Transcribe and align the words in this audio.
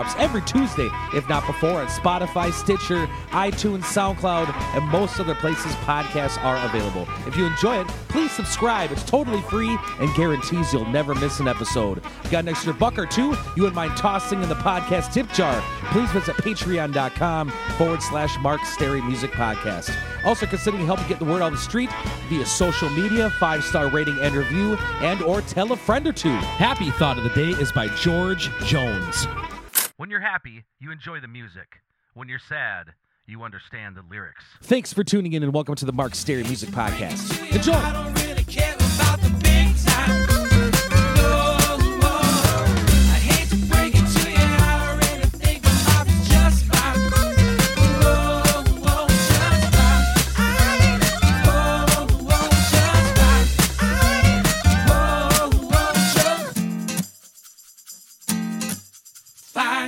drops 0.00 0.14
every 0.18 0.42
Tuesday, 0.42 0.88
if 1.14 1.28
not 1.28 1.46
before, 1.46 1.80
on 1.80 1.86
Spotify, 1.88 2.52
Stitcher, 2.52 3.06
iTunes, 3.30 3.82
SoundCloud, 3.82 4.52
and 4.74 4.86
most 4.88 5.20
other 5.20 5.34
places 5.34 5.72
podcasts 5.84 6.42
are 6.42 6.56
available. 6.66 7.06
If 7.26 7.36
you 7.36 7.46
enjoy 7.46 7.80
it, 7.80 7.88
please 8.08 8.30
subscribe. 8.30 8.92
It's 8.92 9.04
totally 9.04 9.42
free 9.42 9.76
and 9.98 10.14
guarantees 10.14 10.72
you'll 10.72 10.86
never 10.86 11.14
miss 11.14 11.40
an 11.40 11.48
episode. 11.48 12.02
Got 12.30 12.44
an 12.44 12.48
extra 12.48 12.72
buck 12.72 12.98
or 12.98 13.06
two 13.06 13.34
you 13.56 13.62
wouldn't 13.62 13.74
mind 13.74 13.96
tossing 13.96 14.42
in 14.42 14.48
the 14.48 14.54
podcast 14.56 15.12
tip 15.12 15.30
jar? 15.32 15.62
Please 15.86 16.10
visit 16.12 16.36
patreon.com 16.36 17.50
forward 17.76 18.02
slash 18.02 18.38
Mark 18.38 18.64
Stary 18.64 19.02
Music 19.02 19.30
Podcast. 19.32 19.94
Also 20.24 20.46
considering 20.46 20.86
helping 20.86 21.06
get 21.08 21.18
the 21.18 21.24
word 21.24 21.42
out 21.42 21.46
on 21.46 21.52
the 21.52 21.58
street 21.58 21.90
via 22.28 22.46
social 22.46 22.88
media, 22.90 23.30
five 23.38 23.64
star 23.64 23.88
rating 23.88 24.18
and 24.20 24.34
review, 24.34 24.76
and 25.00 25.20
or 25.22 25.42
tell 25.42 25.72
a 25.72 25.76
friend 25.76 26.06
or 26.06 26.12
two. 26.12 26.30
Happy 26.30 26.90
Thought 26.92 27.18
of 27.18 27.24
the 27.24 27.30
Day 27.30 27.50
is 27.60 27.72
by 27.72 27.88
George 27.88 28.50
Jones. 28.64 29.26
When 30.00 30.08
you're 30.08 30.18
happy, 30.20 30.64
you 30.78 30.92
enjoy 30.92 31.20
the 31.20 31.28
music. 31.28 31.82
When 32.14 32.26
you're 32.26 32.38
sad, 32.38 32.94
you 33.26 33.42
understand 33.42 33.96
the 33.96 34.02
lyrics. 34.10 34.42
Thanks 34.62 34.94
for 34.94 35.04
tuning 35.04 35.34
in 35.34 35.42
and 35.42 35.52
welcome 35.52 35.74
to 35.74 35.84
the 35.84 35.92
Mark 35.92 36.14
Stary 36.14 36.42
Music 36.42 36.70
Podcast. 36.70 37.54
Enjoy. 37.54 38.10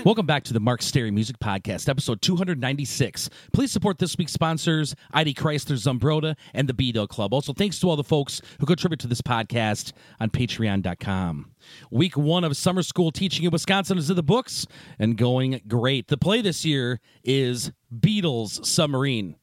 Welcome 0.05 0.27
back 0.27 0.42
to 0.45 0.53
the 0.53 0.58
Mark 0.58 0.83
Stary 0.83 1.12
Music 1.12 1.39
Podcast, 1.39 1.89
episode 1.89 2.20
296. 2.22 3.31
Please 3.53 3.70
support 3.70 3.98
this 3.98 4.19
week's 4.19 4.33
sponsors, 4.33 4.97
ID 5.12 5.33
Chrysler 5.33 5.77
Zumbrota 5.77 6.34
and 6.53 6.69
the 6.69 6.75
B-Dog 6.75 7.08
Club. 7.08 7.33
Also, 7.33 7.53
thanks 7.53 7.78
to 7.78 7.89
all 7.89 7.95
the 7.95 8.03
folks 8.03 8.42
who 8.58 8.67
contribute 8.67 8.98
to 8.98 9.06
this 9.06 9.23
podcast 9.23 9.92
on 10.19 10.28
patreon.com. 10.30 11.53
Week 11.92 12.17
one 12.17 12.42
of 12.42 12.56
summer 12.56 12.83
school 12.83 13.12
teaching 13.12 13.45
in 13.45 13.53
Wisconsin 13.53 13.97
is 13.97 14.11
in 14.11 14.17
the 14.17 14.25
books 14.25 14.67
and 14.98 15.17
going 15.17 15.61
great. 15.69 16.08
The 16.08 16.17
play 16.19 16.41
this 16.41 16.64
year 16.64 16.98
is 17.23 17.70
Beatles 17.97 18.67
Submarine. 18.67 19.36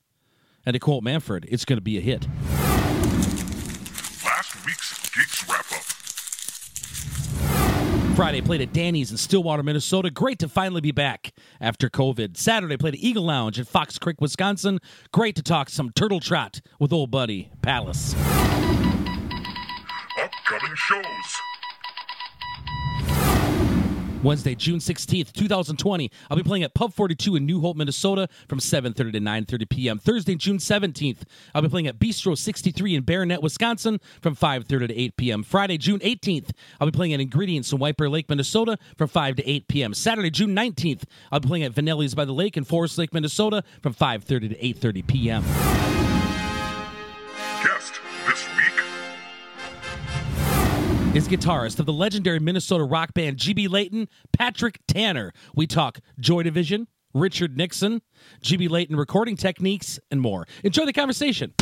And 0.65 0.73
to 0.73 0.79
quote 0.79 1.03
Manfred, 1.03 1.47
it's 1.49 1.63
going 1.63 1.77
to 1.77 1.81
be 1.81 1.97
a 1.97 2.01
hit. 2.01 2.27
Last 4.25 4.65
week's 4.65 5.09
Geeks 5.15 5.47
Wrap 5.47 5.71
Up. 5.71 5.85
Friday 8.19 8.41
played 8.41 8.59
at 8.59 8.73
Danny's 8.73 9.11
in 9.11 9.17
Stillwater, 9.17 9.63
Minnesota. 9.63 10.09
Great 10.09 10.39
to 10.39 10.49
finally 10.49 10.81
be 10.81 10.91
back 10.91 11.31
after 11.61 11.89
COVID. 11.89 12.35
Saturday 12.35 12.75
played 12.75 12.95
at 12.95 12.99
Eagle 12.99 13.23
Lounge 13.23 13.57
in 13.57 13.63
Fox 13.63 13.97
Creek, 13.97 14.19
Wisconsin. 14.19 14.79
Great 15.13 15.37
to 15.37 15.41
talk 15.41 15.69
some 15.69 15.89
turtle 15.91 16.19
trot 16.19 16.59
with 16.81 16.91
old 16.91 17.11
buddy 17.11 17.49
Palace. 17.61 18.13
Upcoming 20.17 20.75
shows. 20.75 21.48
Wednesday, 24.21 24.53
June 24.53 24.79
16th, 24.79 25.31
2020. 25.31 26.11
I'll 26.29 26.35
be 26.35 26.43
playing 26.43 26.63
at 26.63 26.73
Pub 26.73 26.93
42 26.93 27.37
in 27.37 27.45
New 27.45 27.61
Hope, 27.61 27.77
Minnesota 27.77 28.27
from 28.49 28.59
7.30 28.59 28.95
to 29.13 29.19
9.30 29.19 29.69
p.m. 29.69 29.97
Thursday, 29.99 30.35
June 30.35 30.57
17th, 30.57 31.21
I'll 31.55 31.61
be 31.61 31.69
playing 31.69 31.87
at 31.87 31.99
Bistro 31.99 32.37
63 32.37 32.95
in 32.95 33.03
Barronett, 33.03 33.41
Wisconsin 33.41 33.99
from 34.21 34.35
5.30 34.35 34.89
to 34.89 34.99
8 34.99 35.17
p.m. 35.17 35.43
Friday, 35.43 35.77
June 35.77 35.99
18th, 35.99 36.51
I'll 36.79 36.87
be 36.87 36.91
playing 36.91 37.13
at 37.13 37.21
Ingredients 37.21 37.71
in 37.71 37.79
White 37.79 37.95
Bear 37.95 38.09
Lake, 38.09 38.27
Minnesota 38.27 38.77
from 38.97 39.07
5 39.07 39.37
to 39.37 39.49
8 39.49 39.67
p.m. 39.69 39.93
Saturday, 39.93 40.29
June 40.29 40.53
19th, 40.53 41.03
I'll 41.31 41.39
be 41.39 41.47
playing 41.47 41.63
at 41.63 41.73
Vannelli's 41.73 42.13
by 42.13 42.25
the 42.25 42.33
Lake 42.33 42.57
in 42.57 42.65
Forest 42.65 42.97
Lake, 42.97 43.13
Minnesota 43.13 43.63
from 43.81 43.93
5.30 43.93 44.25
to 44.25 44.89
8.30 44.89 45.07
p.m. 45.07 45.98
is 51.19 51.27
guitarist 51.27 51.81
of 51.81 51.85
the 51.85 51.91
legendary 51.91 52.39
Minnesota 52.39 52.85
rock 52.85 53.13
band 53.13 53.35
GB 53.35 53.67
Leighton, 53.67 54.07
Patrick 54.31 54.79
Tanner. 54.87 55.33
We 55.53 55.67
talk 55.67 55.99
Joy 56.17 56.43
Division, 56.43 56.87
Richard 57.13 57.57
Nixon, 57.57 58.01
GB 58.41 58.69
Leighton 58.69 58.95
recording 58.95 59.35
techniques, 59.35 59.99
and 60.09 60.21
more. 60.21 60.47
Enjoy 60.63 60.85
the 60.85 60.93
conversation. 60.93 61.53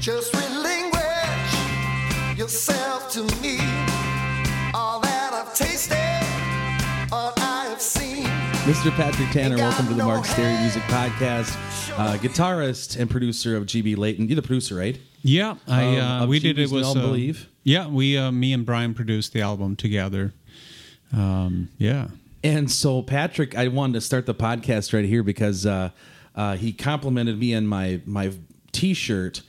Just 0.00 0.32
relinquish 0.34 1.58
Mr. 8.68 8.90
Patrick 8.90 9.30
Tanner, 9.30 9.56
welcome 9.56 9.88
to 9.88 9.94
the 9.94 10.04
Mark 10.04 10.26
Stary 10.26 10.52
Music 10.60 10.82
Podcast. 10.82 11.56
Uh, 11.98 12.18
guitarist 12.18 13.00
and 13.00 13.08
producer 13.08 13.56
of 13.56 13.64
GB 13.64 13.96
Leighton. 13.96 14.28
You're 14.28 14.36
the 14.36 14.42
producer, 14.42 14.74
right? 14.74 15.00
Yeah, 15.22 15.54
I 15.66 15.96
Um, 15.96 16.04
uh, 16.04 16.22
of 16.24 16.28
we 16.28 16.38
did 16.38 16.58
it 16.58 16.70
was 16.70 16.94
uh, 16.94 17.00
Believe? 17.00 17.48
Yeah, 17.64 17.86
we 17.86 18.18
uh, 18.18 18.30
me 18.30 18.52
and 18.52 18.66
Brian 18.66 18.92
produced 18.92 19.32
the 19.32 19.40
album 19.40 19.74
together. 19.74 20.34
Um, 21.14 21.70
yeah, 21.78 22.08
And 22.44 22.70
so, 22.70 23.00
Patrick, 23.00 23.56
I 23.56 23.68
wanted 23.68 23.94
to 23.94 24.00
start 24.02 24.26
the 24.26 24.34
podcast 24.34 24.92
right 24.92 25.06
here 25.06 25.22
because 25.22 25.64
uh, 25.64 25.88
uh, 26.36 26.56
he 26.56 26.74
complimented 26.74 27.38
me 27.38 27.54
on 27.54 27.66
my 27.66 28.02
my 28.04 28.34
T-shirt, 28.72 29.40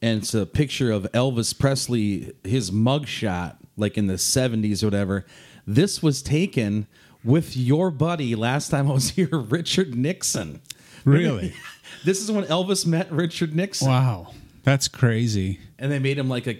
and 0.00 0.22
it's 0.22 0.32
a 0.32 0.46
picture 0.46 0.90
of 0.90 1.02
Elvis 1.12 1.56
Presley, 1.58 2.32
his 2.42 2.70
mugshot, 2.70 3.56
like 3.76 3.98
in 3.98 4.06
the 4.06 4.14
'70s 4.14 4.82
or 4.82 4.86
whatever. 4.86 5.26
This 5.66 6.02
was 6.02 6.22
taken 6.22 6.86
with 7.24 7.56
your 7.56 7.90
buddy 7.90 8.34
last 8.34 8.68
time 8.70 8.88
I 8.90 8.94
was 8.94 9.10
here, 9.16 9.28
Richard 9.32 9.94
Nixon. 9.94 10.60
Really? 11.04 11.54
this 12.04 12.20
is 12.20 12.30
when 12.30 12.44
Elvis 12.44 12.86
met 12.86 13.10
Richard 13.10 13.54
Nixon, 13.54 13.88
wow, 13.88 14.32
that's 14.64 14.88
crazy. 14.88 15.58
and 15.78 15.90
they 15.90 15.98
made 15.98 16.18
him 16.18 16.28
like 16.28 16.46
a, 16.46 16.56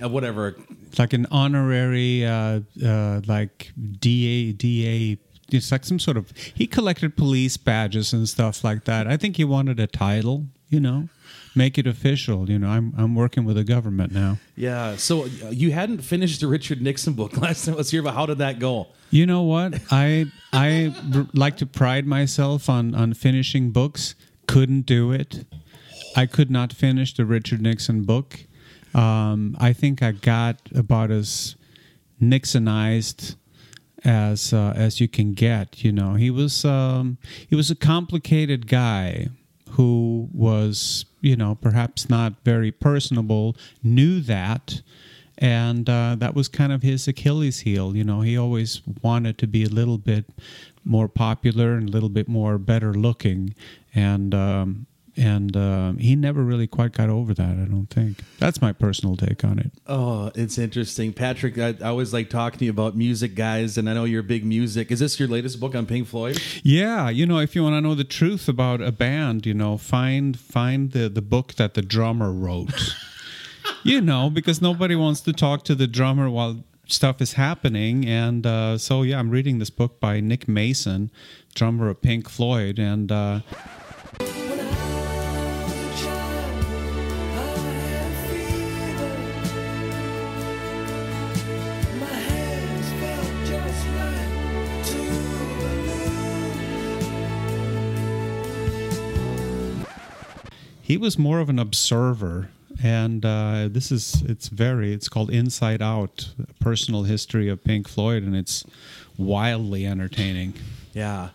a 0.00 0.08
whatever. 0.08 0.56
Like 0.98 1.12
an 1.12 1.26
honorary, 1.30 2.24
uh, 2.24 2.60
uh, 2.84 3.20
like 3.26 3.72
DA 4.00 4.52
DA. 4.52 5.18
It's 5.50 5.70
like 5.72 5.84
some 5.84 5.98
sort 5.98 6.16
of. 6.16 6.32
He 6.36 6.66
collected 6.66 7.16
police 7.16 7.56
badges 7.56 8.12
and 8.12 8.28
stuff 8.28 8.62
like 8.64 8.84
that. 8.84 9.06
I 9.06 9.16
think 9.16 9.36
he 9.36 9.44
wanted 9.44 9.78
a 9.80 9.86
title. 9.86 10.46
You 10.68 10.80
know, 10.80 11.08
make 11.54 11.78
it 11.78 11.86
official. 11.86 12.50
You 12.50 12.58
know, 12.58 12.68
I'm 12.68 12.92
I'm 12.96 13.14
working 13.14 13.44
with 13.44 13.56
the 13.56 13.64
government 13.64 14.12
now. 14.12 14.38
Yeah. 14.56 14.96
So 14.96 15.24
uh, 15.24 15.50
you 15.50 15.72
hadn't 15.72 15.98
finished 15.98 16.40
the 16.40 16.46
Richard 16.46 16.82
Nixon 16.82 17.14
book 17.14 17.36
last 17.40 17.64
time 17.64 17.74
I 17.74 17.78
was 17.78 17.90
here, 17.90 18.02
but 18.02 18.14
how 18.14 18.26
did 18.26 18.38
that 18.38 18.58
go? 18.58 18.88
You 19.10 19.26
know 19.26 19.42
what? 19.42 19.80
I 19.90 20.26
I 20.52 20.94
like 21.32 21.56
to 21.58 21.66
pride 21.66 22.06
myself 22.06 22.68
on 22.68 22.94
on 22.94 23.14
finishing 23.14 23.70
books. 23.70 24.14
Couldn't 24.46 24.82
do 24.86 25.12
it. 25.12 25.46
I 26.16 26.26
could 26.26 26.50
not 26.50 26.72
finish 26.72 27.14
the 27.14 27.24
Richard 27.24 27.60
Nixon 27.60 28.04
book. 28.04 28.40
Um, 28.94 29.56
I 29.58 29.72
think 29.72 30.02
I 30.02 30.12
got 30.12 30.60
about 30.74 31.10
as 31.10 31.56
Nixonized 32.22 33.34
as 34.04 34.52
uh, 34.52 34.72
as 34.76 35.00
you 35.00 35.08
can 35.08 35.32
get. 35.32 35.82
You 35.82 35.92
know, 35.92 36.14
he 36.14 36.30
was 36.30 36.64
um, 36.64 37.18
he 37.48 37.56
was 37.56 37.70
a 37.70 37.74
complicated 37.74 38.66
guy 38.68 39.28
who 39.74 40.28
was 40.32 41.04
you 41.20 41.36
know 41.36 41.54
perhaps 41.54 42.08
not 42.08 42.34
very 42.44 42.70
personable. 42.70 43.56
Knew 43.82 44.20
that 44.20 44.82
and 45.38 45.88
uh, 45.88 46.14
that 46.18 46.34
was 46.34 46.48
kind 46.48 46.72
of 46.72 46.82
his 46.82 47.08
Achilles 47.08 47.60
heel. 47.60 47.96
You 47.96 48.04
know, 48.04 48.20
he 48.20 48.36
always 48.36 48.82
wanted 49.02 49.38
to 49.38 49.46
be 49.46 49.64
a 49.64 49.68
little 49.68 49.98
bit 49.98 50.26
more 50.84 51.08
popular 51.08 51.74
and 51.74 51.88
a 51.88 51.92
little 51.92 52.08
bit 52.08 52.28
more 52.28 52.58
better 52.58 52.94
looking, 52.94 53.54
and 53.94 54.34
um, 54.34 54.86
and 55.16 55.56
um, 55.56 55.98
he 55.98 56.16
never 56.16 56.42
really 56.42 56.66
quite 56.66 56.92
got 56.92 57.08
over 57.08 57.34
that. 57.34 57.50
I 57.50 57.66
don't 57.66 57.86
think. 57.86 58.18
That's 58.38 58.60
my 58.60 58.72
personal 58.72 59.16
take 59.16 59.44
on 59.44 59.58
it. 59.58 59.72
Oh, 59.86 60.30
it's 60.34 60.58
interesting, 60.58 61.12
Patrick. 61.12 61.58
I, 61.58 61.68
I 61.80 61.88
always 61.88 62.12
like 62.12 62.30
talking 62.30 62.58
to 62.58 62.64
you 62.64 62.70
about 62.70 62.96
music, 62.96 63.34
guys, 63.34 63.78
and 63.78 63.88
I 63.88 63.94
know 63.94 64.04
you're 64.04 64.22
big 64.22 64.44
music. 64.44 64.90
Is 64.90 65.00
this 65.00 65.18
your 65.18 65.28
latest 65.28 65.60
book 65.60 65.74
on 65.74 65.86
Pink 65.86 66.08
Floyd? 66.08 66.40
Yeah, 66.62 67.08
you 67.10 67.26
know, 67.26 67.38
if 67.38 67.54
you 67.54 67.62
want 67.62 67.74
to 67.74 67.80
know 67.80 67.94
the 67.94 68.04
truth 68.04 68.48
about 68.48 68.80
a 68.80 68.92
band, 68.92 69.46
you 69.46 69.54
know, 69.54 69.76
find 69.76 70.38
find 70.38 70.92
the 70.92 71.08
the 71.08 71.22
book 71.22 71.54
that 71.54 71.74
the 71.74 71.82
drummer 71.82 72.32
wrote. 72.32 72.94
you 73.82 74.00
know, 74.00 74.30
because 74.30 74.60
nobody 74.60 74.96
wants 74.96 75.20
to 75.22 75.32
talk 75.32 75.64
to 75.64 75.74
the 75.74 75.86
drummer 75.86 76.28
while 76.28 76.64
stuff 76.86 77.20
is 77.20 77.34
happening. 77.34 78.06
And 78.06 78.46
uh, 78.46 78.78
so, 78.78 79.02
yeah, 79.02 79.18
I'm 79.18 79.30
reading 79.30 79.58
this 79.58 79.70
book 79.70 80.00
by 80.00 80.20
Nick 80.20 80.48
Mason, 80.48 81.10
drummer 81.54 81.88
of 81.88 82.02
Pink 82.02 82.28
Floyd, 82.28 82.78
and. 82.78 83.12
Uh, 83.12 83.40
he 100.84 100.98
was 100.98 101.18
more 101.18 101.40
of 101.40 101.48
an 101.48 101.58
observer 101.58 102.50
and 102.82 103.24
uh, 103.24 103.68
this 103.70 103.90
is 103.90 104.22
it's 104.22 104.48
very 104.48 104.92
it's 104.92 105.08
called 105.08 105.30
inside 105.30 105.80
out 105.80 106.28
personal 106.60 107.04
history 107.04 107.48
of 107.48 107.64
pink 107.64 107.88
floyd 107.88 108.22
and 108.22 108.36
it's 108.36 108.64
wildly 109.16 109.86
entertaining 109.86 110.52
Yeah. 110.94 111.30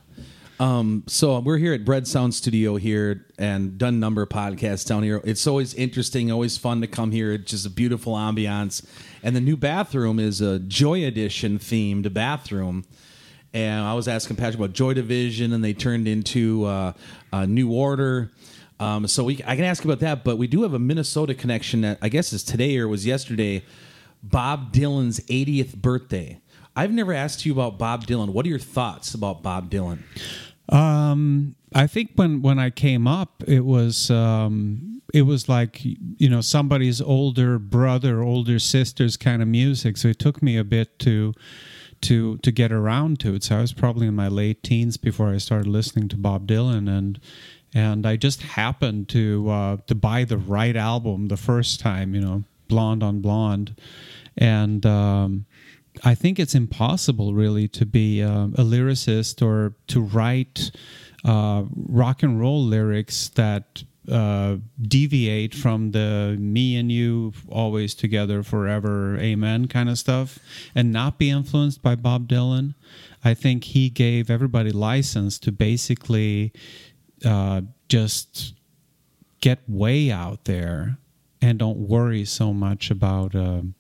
Um, 0.60 1.04
so 1.08 1.40
we're 1.40 1.58
here 1.58 1.74
at 1.74 1.86
Bread 1.86 2.06
Sound 2.06 2.34
Studio 2.34 2.76
here 2.76 3.26
and 3.38 3.78
done 3.78 4.00
number 4.02 4.22
of 4.22 4.28
podcasts 4.28 4.86
down 4.86 5.04
here. 5.04 5.22
It's 5.24 5.48
always 5.48 5.74
interesting, 5.74 6.32
always 6.32 6.58
fun 6.58 6.82
to 6.82 6.88
come 6.88 7.12
here. 7.12 7.32
It's 7.32 7.52
just 7.52 7.66
a 7.66 7.70
beautiful 7.70 8.16
ambiance. 8.16 8.86
And 9.24 9.36
the 9.36 9.42
new 9.42 9.56
bathroom 9.56 10.20
is 10.20 10.42
a 10.42 10.60
Joy 10.60 11.00
Division 11.00 11.60
themed 11.60 12.14
bathroom. 12.14 12.84
And 13.54 13.86
I 13.86 13.94
was 13.94 14.10
asking 14.10 14.36
Patrick 14.36 14.60
about 14.60 14.74
Joy 14.74 14.94
Division, 14.94 15.54
and 15.54 15.64
they 15.64 15.74
turned 15.74 16.08
into 16.10 16.66
uh, 16.66 16.94
a 17.32 17.48
New 17.48 17.72
Order. 17.72 18.30
Um, 18.80 19.08
so 19.08 19.24
we, 19.24 19.42
I 19.46 19.56
can 19.56 19.66
ask 19.66 19.84
about 19.84 20.00
that, 20.00 20.24
but 20.24 20.38
we 20.38 20.48
do 20.48 20.64
have 20.64 20.74
a 20.74 20.80
Minnesota 20.80 21.34
connection 21.34 21.82
that 21.82 21.98
I 22.02 22.10
guess 22.10 22.32
is 22.34 22.44
today 22.44 22.78
or 22.78 22.88
was 22.88 23.06
yesterday. 23.06 23.64
Bob 24.22 24.74
Dylan's 24.74 25.20
80th 25.22 25.76
birthday. 25.78 26.42
I've 26.76 26.92
never 26.92 27.14
asked 27.14 27.46
you 27.46 27.54
about 27.54 27.78
Bob 27.78 28.06
Dylan. 28.06 28.30
What 28.30 28.46
are 28.46 28.50
your 28.50 28.60
thoughts 28.60 29.14
about 29.14 29.42
Bob 29.42 29.70
Dylan? 29.70 30.00
um, 30.70 31.56
i 31.76 31.88
think 31.88 32.12
when 32.16 32.42
when 32.42 32.60
i 32.60 32.70
came 32.70 33.08
up 33.08 33.44
it 33.48 33.62
was 33.66 34.10
um, 34.12 35.02
it 35.14 35.24
was 35.24 35.50
like 35.50 35.82
you 35.84 36.30
know 36.30 36.42
somebody's 36.42 37.02
older 37.02 37.60
brother 37.60 38.22
older 38.22 38.60
sister's 38.60 39.18
kind 39.18 39.42
of 39.42 39.48
music 39.48 39.98
so 39.98 40.08
it 40.08 40.20
took 40.20 40.42
me 40.42 40.58
a 40.58 40.64
bit 40.64 41.00
to 41.00 41.34
to 42.02 42.38
to 42.38 42.52
get 42.52 42.72
around 42.72 43.20
to 43.20 43.34
it 43.36 43.44
so 43.44 43.58
i 43.58 43.62
was 43.62 43.74
probably 43.74 44.08
in 44.08 44.16
my 44.16 44.28
late 44.28 44.64
teens 44.64 44.96
before 44.96 45.30
i 45.30 45.38
started 45.38 45.68
listening 45.68 46.08
to 46.08 46.18
bob 46.18 46.48
dylan 46.48 46.90
and 46.90 47.20
and 47.74 48.06
i 48.06 48.16
just 48.16 48.42
happened 48.42 49.08
to 49.10 49.50
uh 49.50 49.78
to 49.88 49.96
buy 49.96 50.24
the 50.24 50.38
right 50.38 50.76
album 50.76 51.28
the 51.28 51.38
first 51.38 51.80
time 51.80 52.16
you 52.16 52.22
know 52.22 52.44
blonde 52.68 53.04
on 53.04 53.20
blonde 53.20 53.76
and 54.38 54.86
um 54.86 55.46
I 56.04 56.16
think 56.16 56.40
it's 56.40 56.56
impossible, 56.56 57.34
really, 57.34 57.68
to 57.70 57.86
be 57.86 58.24
uh, 58.24 58.46
a 58.46 58.64
lyricist 58.64 59.46
or 59.46 59.74
to 59.88 60.02
write 60.02 60.72
uh, 61.26 61.64
rock 61.76 62.24
and 62.24 62.40
roll 62.40 62.64
lyrics 62.64 63.30
that 63.30 63.84
uh, 64.10 64.58
deviate 64.82 65.54
from 65.54 65.92
the 65.92 66.36
me 66.40 66.76
and 66.78 66.92
you 66.92 67.34
always 67.50 67.94
together 67.94 68.44
forever, 68.44 69.18
amen 69.18 69.68
kind 69.68 69.90
of 69.90 70.00
stuff, 70.00 70.40
and 70.74 70.92
not 70.92 71.20
be 71.20 71.30
influenced 71.30 71.82
by 71.82 71.96
Bob 71.96 72.28
Dylan. 72.28 72.76
I 73.24 73.34
think 73.34 73.66
he 73.66 73.90
gave 73.90 74.30
everybody 74.30 74.72
license 74.72 75.38
to 75.40 75.52
basically 75.52 76.54
uh, 77.26 77.62
just 77.88 78.54
get 79.42 79.60
way 79.68 80.12
out 80.12 80.46
there 80.46 80.98
and 81.42 81.60
don't 81.60 81.78
worry 81.78 82.26
so 82.26 82.54
much 82.54 82.92
about 82.92 83.34
um, 83.36 83.76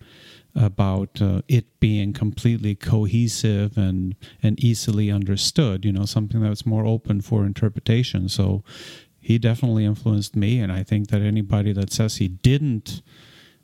about 0.55 1.21
uh, 1.21 1.41
it 1.47 1.79
being 1.79 2.13
completely 2.13 2.75
cohesive 2.75 3.77
and 3.77 4.15
and 4.41 4.59
easily 4.63 5.11
understood. 5.11 5.85
You 5.85 5.91
know, 5.91 6.05
something 6.05 6.41
that's 6.41 6.65
more 6.65 6.85
open 6.85 7.21
for 7.21 7.45
interpretation. 7.45 8.29
So 8.29 8.63
he 9.19 9.37
definitely 9.37 9.85
influenced 9.85 10.35
me, 10.35 10.59
and 10.59 10.71
I 10.71 10.83
think 10.83 11.09
that 11.09 11.21
anybody 11.21 11.73
that 11.73 11.91
says 11.91 12.17
he 12.17 12.29
didn't 12.29 13.01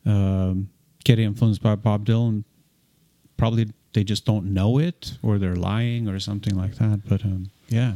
um, 0.06 0.69
get 1.04 1.18
influenced 1.18 1.62
by 1.62 1.75
Bob 1.75 2.06
Dylan 2.06 2.44
probably 3.38 3.68
they 3.94 4.04
just 4.04 4.25
don't 4.25 4.54
know 4.54 4.77
it 4.77 5.18
or 5.24 5.38
they're 5.38 5.56
lying 5.56 6.07
or 6.07 6.19
something 6.19 6.56
like 6.56 6.75
that. 6.75 7.01
But 7.07 7.24
um, 7.24 7.50
yeah. 7.69 7.94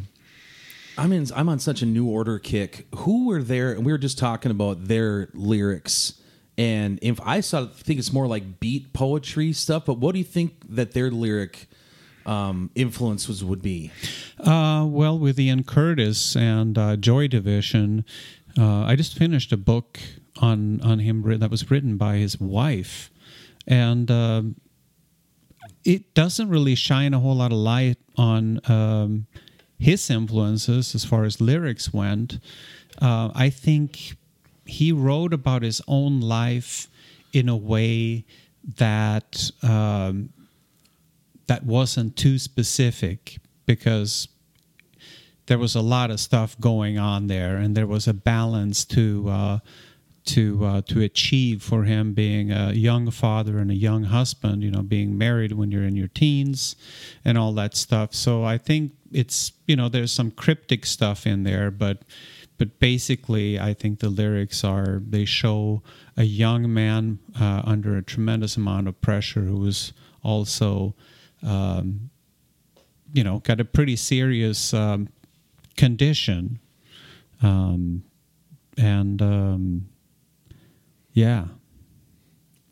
I'm 1.00 1.14
in. 1.14 1.28
I'm 1.36 1.48
on 1.48 1.60
such 1.60 1.82
a 1.82 1.86
new 1.86 2.08
order 2.08 2.40
kick. 2.40 2.88
Who 2.96 3.28
were 3.28 3.42
there? 3.42 3.72
And 3.72 3.86
we 3.86 3.92
were 3.92 3.98
just 3.98 4.18
talking 4.18 4.52
about 4.52 4.88
their 4.88 5.30
lyrics. 5.34 6.14
And 6.58 7.00
if 7.02 7.22
I 7.22 7.40
saw, 7.40 7.68
think 7.68 8.00
it's 8.00 8.12
more 8.12 8.28
like 8.28 8.60
beat 8.60 8.92
poetry 8.92 9.54
stuff. 9.54 9.86
But 9.86 10.00
what 10.00 10.12
do 10.12 10.18
you 10.20 10.26
think 10.26 10.76
that 10.76 10.92
their 10.92 11.10
lyric 11.10 11.68
um, 12.26 12.70
influence 12.76 13.30
was 13.30 13.44
would 13.46 13.62
be? 13.62 13.92
Uh, 14.38 14.86
well, 14.88 15.18
with 15.18 15.40
Ian 15.40 15.64
Curtis 15.64 16.36
and 16.36 16.78
uh, 16.78 16.98
Joy 16.98 17.30
Division, 17.30 18.04
uh, 18.58 18.84
I 18.84 18.98
just 18.98 19.18
finished 19.18 19.54
a 19.54 19.58
book 19.58 20.00
on 20.42 20.82
on 20.82 21.00
him 21.00 21.40
that 21.40 21.50
was 21.50 21.72
written 21.72 21.96
by 21.96 22.18
his 22.18 22.40
wife, 22.40 23.10
and 23.68 24.10
um 24.12 24.56
it 25.84 26.14
doesn't 26.14 26.50
really 26.50 26.76
shine 26.76 27.14
a 27.14 27.20
whole 27.20 27.36
lot 27.36 27.52
of 27.52 27.58
light 27.58 27.98
on 28.18 28.60
um, 28.70 29.28
his 29.80 30.10
influences 30.10 30.94
as 30.94 31.06
far 31.06 31.24
as 31.24 31.40
lyrics 31.40 31.94
went. 31.94 32.40
Uh, 33.02 33.30
I 33.34 33.50
think 33.50 34.18
he 34.66 34.92
wrote 34.92 35.34
about 35.34 35.64
his 35.64 35.82
own 35.88 36.20
life 36.20 36.88
in 37.34 37.50
a 37.50 37.58
way 37.58 38.26
that 38.78 39.50
um, 39.64 40.30
that 41.48 41.64
wasn't 41.64 42.16
too 42.16 42.38
specific 42.38 43.38
because 43.66 44.28
there 45.48 45.58
was 45.58 45.76
a 45.76 45.82
lot 45.82 46.12
of 46.12 46.20
stuff 46.20 46.60
going 46.60 47.00
on 47.00 47.28
there, 47.28 47.58
and 47.58 47.76
there 47.76 47.88
was 47.88 48.08
a 48.08 48.14
balance 48.14 48.86
to 48.86 49.28
uh, 49.30 49.60
to 50.26 50.64
uh, 50.64 50.82
to 50.84 51.02
achieve 51.02 51.64
for 51.64 51.84
him 51.86 52.14
being 52.14 52.52
a 52.52 52.72
young 52.74 53.10
father 53.10 53.58
and 53.58 53.72
a 53.72 53.76
young 53.76 54.04
husband. 54.04 54.62
You 54.64 54.70
know, 54.72 54.84
being 54.84 55.18
married 55.18 55.54
when 55.54 55.72
you're 55.72 55.84
in 55.84 55.96
your 55.96 56.08
teens, 56.10 56.76
and 57.26 57.38
all 57.38 57.54
that 57.54 57.76
stuff. 57.76 58.14
So 58.14 58.44
I 58.44 58.60
think 58.60 58.92
it's 59.12 59.52
you 59.68 59.76
know 59.76 59.90
there's 59.90 60.12
some 60.12 60.32
cryptic 60.32 60.86
stuff 60.86 61.26
in 61.26 61.44
there, 61.44 61.72
but 61.72 62.04
but 62.58 62.80
basically 62.80 63.60
I 63.60 63.74
think 63.74 64.00
the 64.00 64.10
lyrics 64.10 64.64
are 64.64 65.02
they 65.08 65.26
show 65.26 65.82
a 66.18 66.24
young 66.24 66.74
man 66.74 67.20
uh, 67.40 67.62
under 67.66 67.98
a 67.98 68.04
tremendous 68.04 68.58
amount 68.58 68.88
of 68.88 69.00
pressure 69.02 69.42
who 69.42 69.66
is 69.66 69.94
also 70.24 70.96
um, 71.44 72.10
you 73.14 73.24
know 73.24 73.40
got 73.40 73.60
a 73.60 73.66
pretty 73.66 73.96
serious 73.96 74.74
um, 74.74 75.10
condition. 75.78 76.60
Um, 77.42 78.04
and 78.78 79.22
um, 79.22 79.90
yeah. 81.14 81.46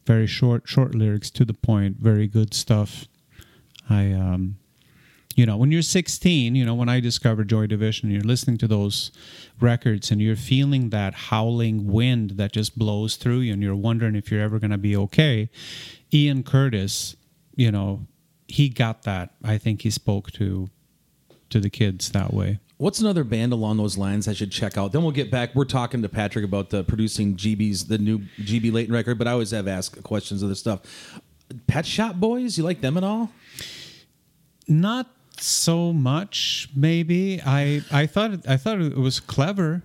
Very 0.06 0.27
short 0.27 0.63
short 0.65 0.96
lyrics 0.96 1.29
to 1.32 1.44
the 1.44 1.53
point. 1.53 1.98
Very 1.98 2.27
good 2.27 2.53
stuff. 2.53 3.08
I 3.89 4.13
um 4.13 4.58
you 5.38 5.46
know 5.46 5.56
when 5.56 5.72
you're 5.72 5.82
16 5.82 6.56
you 6.56 6.65
know 6.65 6.75
when 6.75 6.89
i 6.89 7.00
discovered 7.00 7.48
joy 7.48 7.65
division 7.65 8.12
you're 8.12 8.22
listening 8.22 8.58
to 8.58 8.67
those 8.67 9.12
records 9.62 10.12
and 10.12 10.22
you're 10.22 10.36
feeling 10.36 10.89
that 10.89 11.13
howling 11.13 11.88
wind 11.88 12.32
that 12.32 12.51
just 12.51 12.77
blows 12.77 13.15
through 13.15 13.39
you 13.39 13.53
and 13.53 13.63
you're 13.63 13.75
wondering 13.75 14.15
if 14.15 14.29
you're 14.29 14.41
ever 14.41 14.60
going 14.60 14.72
to 14.72 14.77
be 14.77 14.98
okay 14.98 15.50
ian 16.13 16.44
curtis 16.44 17.15
you 17.56 17.72
know 17.72 18.06
he 18.48 18.67
got 18.67 19.03
that 19.03 19.36
i 19.44 19.58
think 19.58 19.84
he 19.84 19.89
spoke 19.89 20.32
to 20.32 20.70
to 21.50 21.62
the 21.62 21.70
kids 21.70 22.12
that 22.12 22.34
way 22.34 22.60
What's 22.79 23.00
another 23.00 23.24
band 23.24 23.53
along 23.53 23.77
those 23.77 23.98
lines 23.98 24.27
I 24.27 24.34
should 24.34 24.51
check 24.51 24.77
out? 24.77 24.91
Then 24.91 25.01
we'll 25.01 25.12
get 25.12 25.32
back. 25.32 25.56
We're 25.56 25.65
talking 25.65 26.03
to 26.03 26.10
Patrick 26.10 26.46
about 26.46 26.70
the 26.70 26.84
producing 26.84 27.36
GB's 27.36 27.86
the 27.88 27.98
new 27.98 28.20
GB 28.39 28.72
Leighton 28.72 28.94
record, 28.94 29.17
but 29.17 29.27
I 29.27 29.32
always 29.32 29.50
have 29.50 29.67
asked 29.67 30.03
questions 30.03 30.44
of 30.44 30.50
this 30.50 30.60
stuff. 30.60 30.82
Pet 31.65 31.88
Shop 31.88 32.17
Boys, 32.17 32.56
you 32.56 32.63
like 32.63 32.82
them 32.82 32.96
at 32.96 33.03
all? 33.03 33.32
not 34.67 35.08
so 35.41 35.94
much 35.94 36.70
maybe. 36.75 37.41
I 37.46 37.82
i 37.91 38.06
thought 38.06 38.48
i 38.48 38.58
thought 38.58 38.82
it 38.82 38.98
was 38.98 39.20
clever 39.20 39.84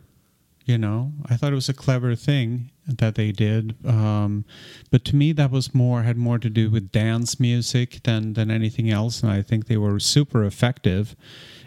you 0.64 0.78
know? 0.78 1.12
I 1.26 1.36
thought 1.36 1.50
it 1.50 1.56
was 1.56 1.68
a 1.68 1.74
clever 1.74 2.14
thing 2.14 2.70
that 2.86 3.14
they 3.14 3.30
did 3.30 3.76
um 3.86 4.44
but 4.90 5.04
to 5.04 5.16
me 5.16 5.32
that 5.32 5.50
was 5.50 5.72
more 5.74 6.02
had 6.02 6.16
more 6.16 6.38
to 6.38 6.50
do 6.50 6.68
with 6.68 6.90
dance 6.90 7.38
music 7.38 8.00
than 8.02 8.32
than 8.32 8.50
anything 8.50 8.90
else 8.90 9.22
and 9.22 9.30
i 9.30 9.40
think 9.40 9.66
they 9.66 9.76
were 9.76 10.00
super 10.00 10.44
effective 10.44 11.14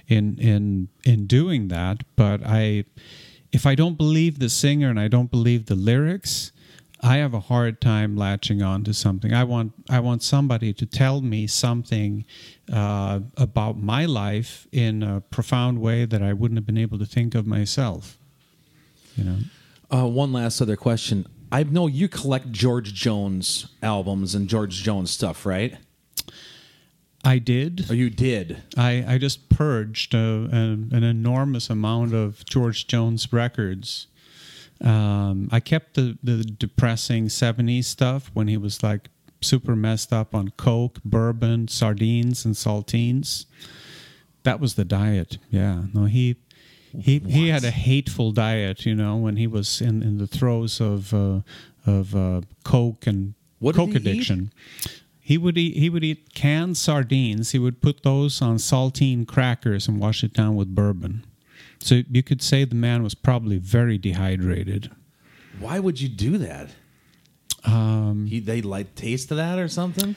in 0.08 0.38
in 0.38 0.90
in 1.06 1.26
doing 1.26 1.70
that 1.70 2.04
but 2.18 2.42
i 2.46 2.84
if 3.54 3.66
i 3.66 3.76
don't 3.76 3.98
believe 3.98 4.40
the 4.40 4.50
singer 4.50 4.90
and 4.90 5.00
i 5.00 5.08
don't 5.08 5.32
believe 5.32 5.68
the 5.68 5.76
lyrics 5.76 6.52
I 7.06 7.18
have 7.18 7.34
a 7.36 7.40
hard 7.40 7.80
time 7.82 8.18
latching 8.18 8.64
on 8.64 8.84
to 8.86 8.94
something. 8.94 9.32
I 9.34 9.44
want 9.44 9.74
I 9.90 10.00
want 10.00 10.24
somebody 10.24 10.74
to 10.74 10.86
tell 10.86 11.22
me 11.22 11.46
something 11.48 12.26
uh, 12.72 13.20
about 13.38 13.78
my 13.78 14.06
life 14.06 14.68
in 14.72 15.04
a 15.04 15.22
profound 15.22 15.80
way 15.80 16.06
that 16.06 16.24
I 16.24 16.34
wouldn't 16.34 16.58
have 16.58 16.66
been 16.66 16.78
able 16.80 16.98
to 17.00 17.06
think 17.06 17.36
of 17.36 17.46
myself. 17.46 18.18
You 19.16 19.24
know, 19.24 19.38
Uh, 19.92 20.08
one 20.08 20.34
last 20.34 20.62
other 20.62 20.76
question. 20.76 21.28
I 21.52 21.64
know 21.64 21.88
you 21.88 22.08
collect 22.08 22.52
George 22.52 22.94
Jones 22.94 23.68
albums 23.84 24.34
and 24.36 24.50
George 24.50 24.84
Jones 24.84 25.12
stuff, 25.12 25.46
right? 25.46 25.78
I 27.24 27.40
did. 27.40 27.86
Oh, 27.90 27.94
you 27.94 28.10
did? 28.10 28.62
I, 28.78 29.04
I 29.08 29.18
just 29.18 29.50
purged 29.50 30.14
a, 30.14 30.48
an, 30.52 30.90
an 30.92 31.04
enormous 31.04 31.70
amount 31.70 32.14
of 32.14 32.46
George 32.46 32.88
Jones 32.88 33.32
records. 33.32 34.08
Um, 34.82 35.50
I 35.52 35.60
kept 35.60 35.94
the, 35.96 36.18
the 36.24 36.44
depressing 36.44 37.28
70s 37.28 37.86
stuff 37.86 38.30
when 38.34 38.48
he 38.48 38.58
was 38.58 38.84
like 38.84 39.10
super 39.42 39.76
messed 39.76 40.12
up 40.12 40.36
on 40.36 40.50
coke, 40.58 41.00
bourbon, 41.06 41.68
sardines, 41.68 42.46
and 42.46 42.56
saltines. 42.56 43.46
That 44.44 44.60
was 44.60 44.76
the 44.76 44.86
diet. 44.86 45.38
Yeah. 45.50 45.84
No, 45.94 46.06
he 46.06 46.36
he 46.98 47.20
he 47.20 47.50
had 47.50 47.64
a 47.64 47.72
hateful 47.72 48.32
diet, 48.32 48.86
you 48.86 48.96
know, 48.96 49.18
when 49.18 49.36
he 49.38 49.48
was 49.48 49.82
in, 49.82 50.02
in 50.04 50.18
the 50.18 50.28
throes 50.28 50.80
of 50.80 51.14
uh, 51.14 51.42
of 51.86 52.16
uh, 52.16 52.42
coke 52.64 53.08
and 53.08 53.34
What 53.60 53.76
coke 53.76 53.90
he 53.90 53.96
eat? 53.96 54.02
addiction. 54.08 54.52
He 55.20 55.38
would 55.38 55.58
eat 55.58 55.76
he 55.78 55.90
would 55.90 56.04
eat 56.04 56.34
canned 56.36 56.78
sardines. 56.78 57.52
He 57.52 57.60
would 57.60 57.82
put 57.82 58.04
those 58.04 58.42
on 58.42 58.58
saltine 58.58 59.26
crackers 59.28 59.88
and 59.88 60.00
wash 60.00 60.24
it 60.24 60.34
down 60.34 60.56
with 60.56 60.74
bourbon. 60.76 61.26
So 61.86 62.02
you 62.10 62.24
could 62.24 62.42
say 62.42 62.66
the 62.66 62.74
man 62.74 63.04
was 63.04 63.14
probably 63.14 63.58
very 63.60 64.00
dehydrated. 64.00 64.90
Why 65.60 65.78
would 65.78 66.02
you 66.02 66.10
do 66.10 66.40
that? 66.40 66.70
Um, 67.64 68.26
He, 68.26 68.40
they 68.40 68.64
like 68.64 68.96
taste 68.96 69.30
of 69.30 69.38
that 69.38 69.60
or 69.60 69.68
something? 69.68 70.16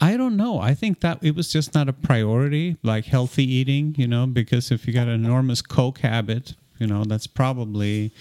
I 0.00 0.16
don't 0.16 0.36
know. 0.36 0.58
I 0.58 0.74
think 0.74 0.98
that 1.00 1.18
it 1.22 1.36
was 1.36 1.52
just 1.52 1.72
not 1.72 1.88
a 1.88 1.92
priority, 1.92 2.78
like 2.82 3.04
healthy 3.04 3.44
eating, 3.44 3.94
you 3.96 4.08
know, 4.08 4.26
because 4.26 4.72
if 4.72 4.88
you 4.88 4.92
got 4.92 5.06
an 5.06 5.24
enormous 5.24 5.62
Coke 5.62 5.98
habit, 5.98 6.54
you 6.80 6.88
know, 6.88 7.04
that's 7.04 7.28
probably, 7.28 8.12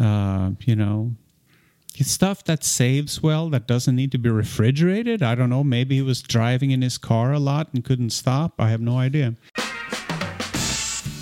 uh, 0.00 0.50
you 0.64 0.74
know, 0.74 1.12
stuff 1.94 2.42
that 2.44 2.64
saves 2.64 3.22
well, 3.22 3.50
that 3.50 3.68
doesn't 3.68 3.94
need 3.94 4.10
to 4.12 4.18
be 4.18 4.30
refrigerated. 4.30 5.22
I 5.22 5.36
don't 5.36 5.50
know. 5.50 5.62
Maybe 5.62 5.94
he 5.96 6.02
was 6.02 6.22
driving 6.22 6.72
in 6.72 6.82
his 6.82 6.98
car 6.98 7.32
a 7.32 7.38
lot 7.38 7.68
and 7.72 7.84
couldn't 7.84 8.10
stop. 8.10 8.60
I 8.60 8.70
have 8.70 8.80
no 8.80 8.98
idea. 8.98 9.34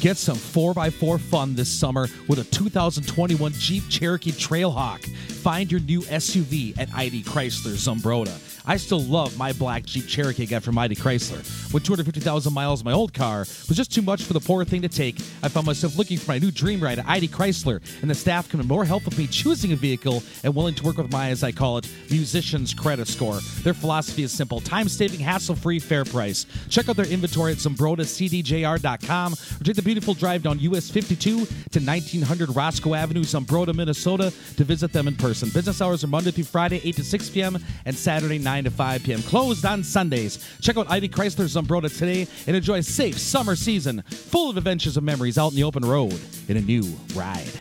Get 0.05 0.19
some 0.19 0.37
4x4 0.37 1.19
fun 1.19 1.55
this 1.55 1.71
summer 1.71 2.09
with 2.29 2.39
a 2.39 2.45
2021 2.45 3.53
Jeep 3.53 3.85
Cherokee 3.89 4.33
Trailhawk. 4.33 5.03
Find 5.45 5.71
your 5.71 5.83
new 5.83 6.01
SUV 6.01 6.73
at 6.79 6.89
ID 6.95 7.23
Chrysler 7.23 7.75
Zumbrota. 7.75 8.33
I 8.67 8.79
still 8.79 9.03
love 9.03 9.37
my 9.37 9.53
black 9.53 9.85
Jeep 9.85 10.07
Cherokee 10.07 10.45
I 10.45 10.47
got 10.47 10.63
from 10.63 10.79
ID 10.79 10.95
Chrysler. 10.95 11.37
With 11.71 11.85
250,000 11.85 12.51
miles, 12.51 12.83
my 12.83 12.93
old 12.93 13.13
car 13.13 13.41
was 13.41 13.77
just 13.77 13.93
too 13.93 14.01
much 14.01 14.23
for 14.23 14.33
the 14.33 14.41
poor 14.41 14.65
thing 14.65 14.81
to 14.81 14.89
take. 14.89 15.17
I 15.43 15.49
found 15.49 15.67
myself 15.67 15.99
looking 15.99 16.17
for 16.17 16.31
my 16.31 16.39
new 16.39 16.51
dream 16.51 16.81
ride 16.81 16.99
at 16.99 17.07
ID 17.07 17.29
Chrysler, 17.29 17.83
and 18.01 18.11
the 18.11 18.15
staff 18.15 18.49
can 18.49 18.67
more 18.67 18.87
help 18.87 19.05
with 19.05 19.19
me 19.19 19.27
choosing 19.27 19.73
a 19.73 19.77
vehicle 19.77 20.23
and 20.45 20.55
willing 20.55 20.75
to 20.77 20.83
work 20.83 20.97
with 20.97 21.13
my, 21.13 21.29
as 21.29 21.45
I 21.45 21.53
call 21.53 21.77
it, 21.77 21.91
musician's 22.09 22.73
credit 22.73 23.07
score. 23.07 23.41
Their 23.65 23.75
philosophy 23.75 24.23
is 24.23 24.33
simple 24.33 24.61
time 24.61 24.89
saving, 24.89 25.21
hassle 25.21 25.57
free, 25.57 25.79
fair 25.79 26.07
price. 26.07 26.47
Check 26.71 26.89
out 26.89 26.97
their 26.97 27.05
inventory 27.05 27.53
at 27.53 27.59
ZumbrotaCDJR.com 27.59 29.33
or 29.35 29.63
take 29.63 29.77
the 29.77 29.83
beautiful 29.83 30.15
drive 30.15 30.43
down 30.43 30.59
US 30.61 30.91
52 30.91 31.37
to 31.37 31.81
1900 31.81 32.57
Roscoe 32.57 32.95
Avenue, 32.95 33.25
Zumbrota, 33.25 33.75
Minnesota 33.75 34.33
to 34.57 34.65
visit 34.65 34.91
them 34.95 35.07
in 35.07 35.15
person. 35.17 35.34
Business 35.43 35.81
hours 35.81 36.05
are 36.05 36.09
Monday 36.09 36.31
through 36.31 36.45
Friday, 36.45 36.81
8 36.85 36.97
to 36.97 37.05
6 37.05 37.31
p.m., 37.31 37.59
and 37.85 37.97
Saturday, 37.97 38.39
9 38.39 38.65
to 38.65 38.71
5 38.71 39.03
p.m. 39.03 39.23
Closed 39.23 39.65
on 39.65 39.83
Sundays. 39.83 40.49
Check 40.61 40.77
out 40.77 40.91
ID 40.91 41.09
Chrysler's 41.09 41.55
Zumbrota 41.55 41.97
today 41.97 42.27
and 42.47 42.57
enjoy 42.57 42.79
a 42.79 42.83
safe 42.83 43.19
summer 43.19 43.57
season 43.57 44.03
full 44.03 44.51
of 44.51 44.57
adventures 44.57 44.97
and 44.97 45.05
memories 45.05 45.39
out 45.39 45.51
in 45.51 45.57
the 45.57 45.65
open 45.65 45.85
road 45.85 46.19
in 46.49 46.57
a 46.57 46.61
new 46.61 46.83
ride. 47.15 47.61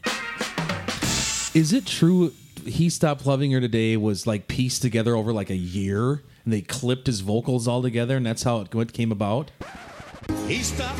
Is 1.53 1.73
it 1.73 1.85
true 1.85 2.33
he 2.65 2.89
stopped 2.89 3.25
loving 3.25 3.51
her 3.51 3.59
today 3.59 3.97
was 3.97 4.25
like 4.25 4.47
pieced 4.47 4.81
together 4.81 5.15
over 5.15 5.33
like 5.33 5.49
a 5.49 5.55
year 5.55 6.21
and 6.43 6.53
they 6.53 6.61
clipped 6.61 7.07
his 7.07 7.21
vocals 7.21 7.67
all 7.67 7.81
together 7.81 8.17
and 8.17 8.25
that's 8.25 8.43
how 8.43 8.61
it 8.61 8.93
came 8.93 9.11
about? 9.11 9.51
He 10.47 10.63
stopped 10.63 10.99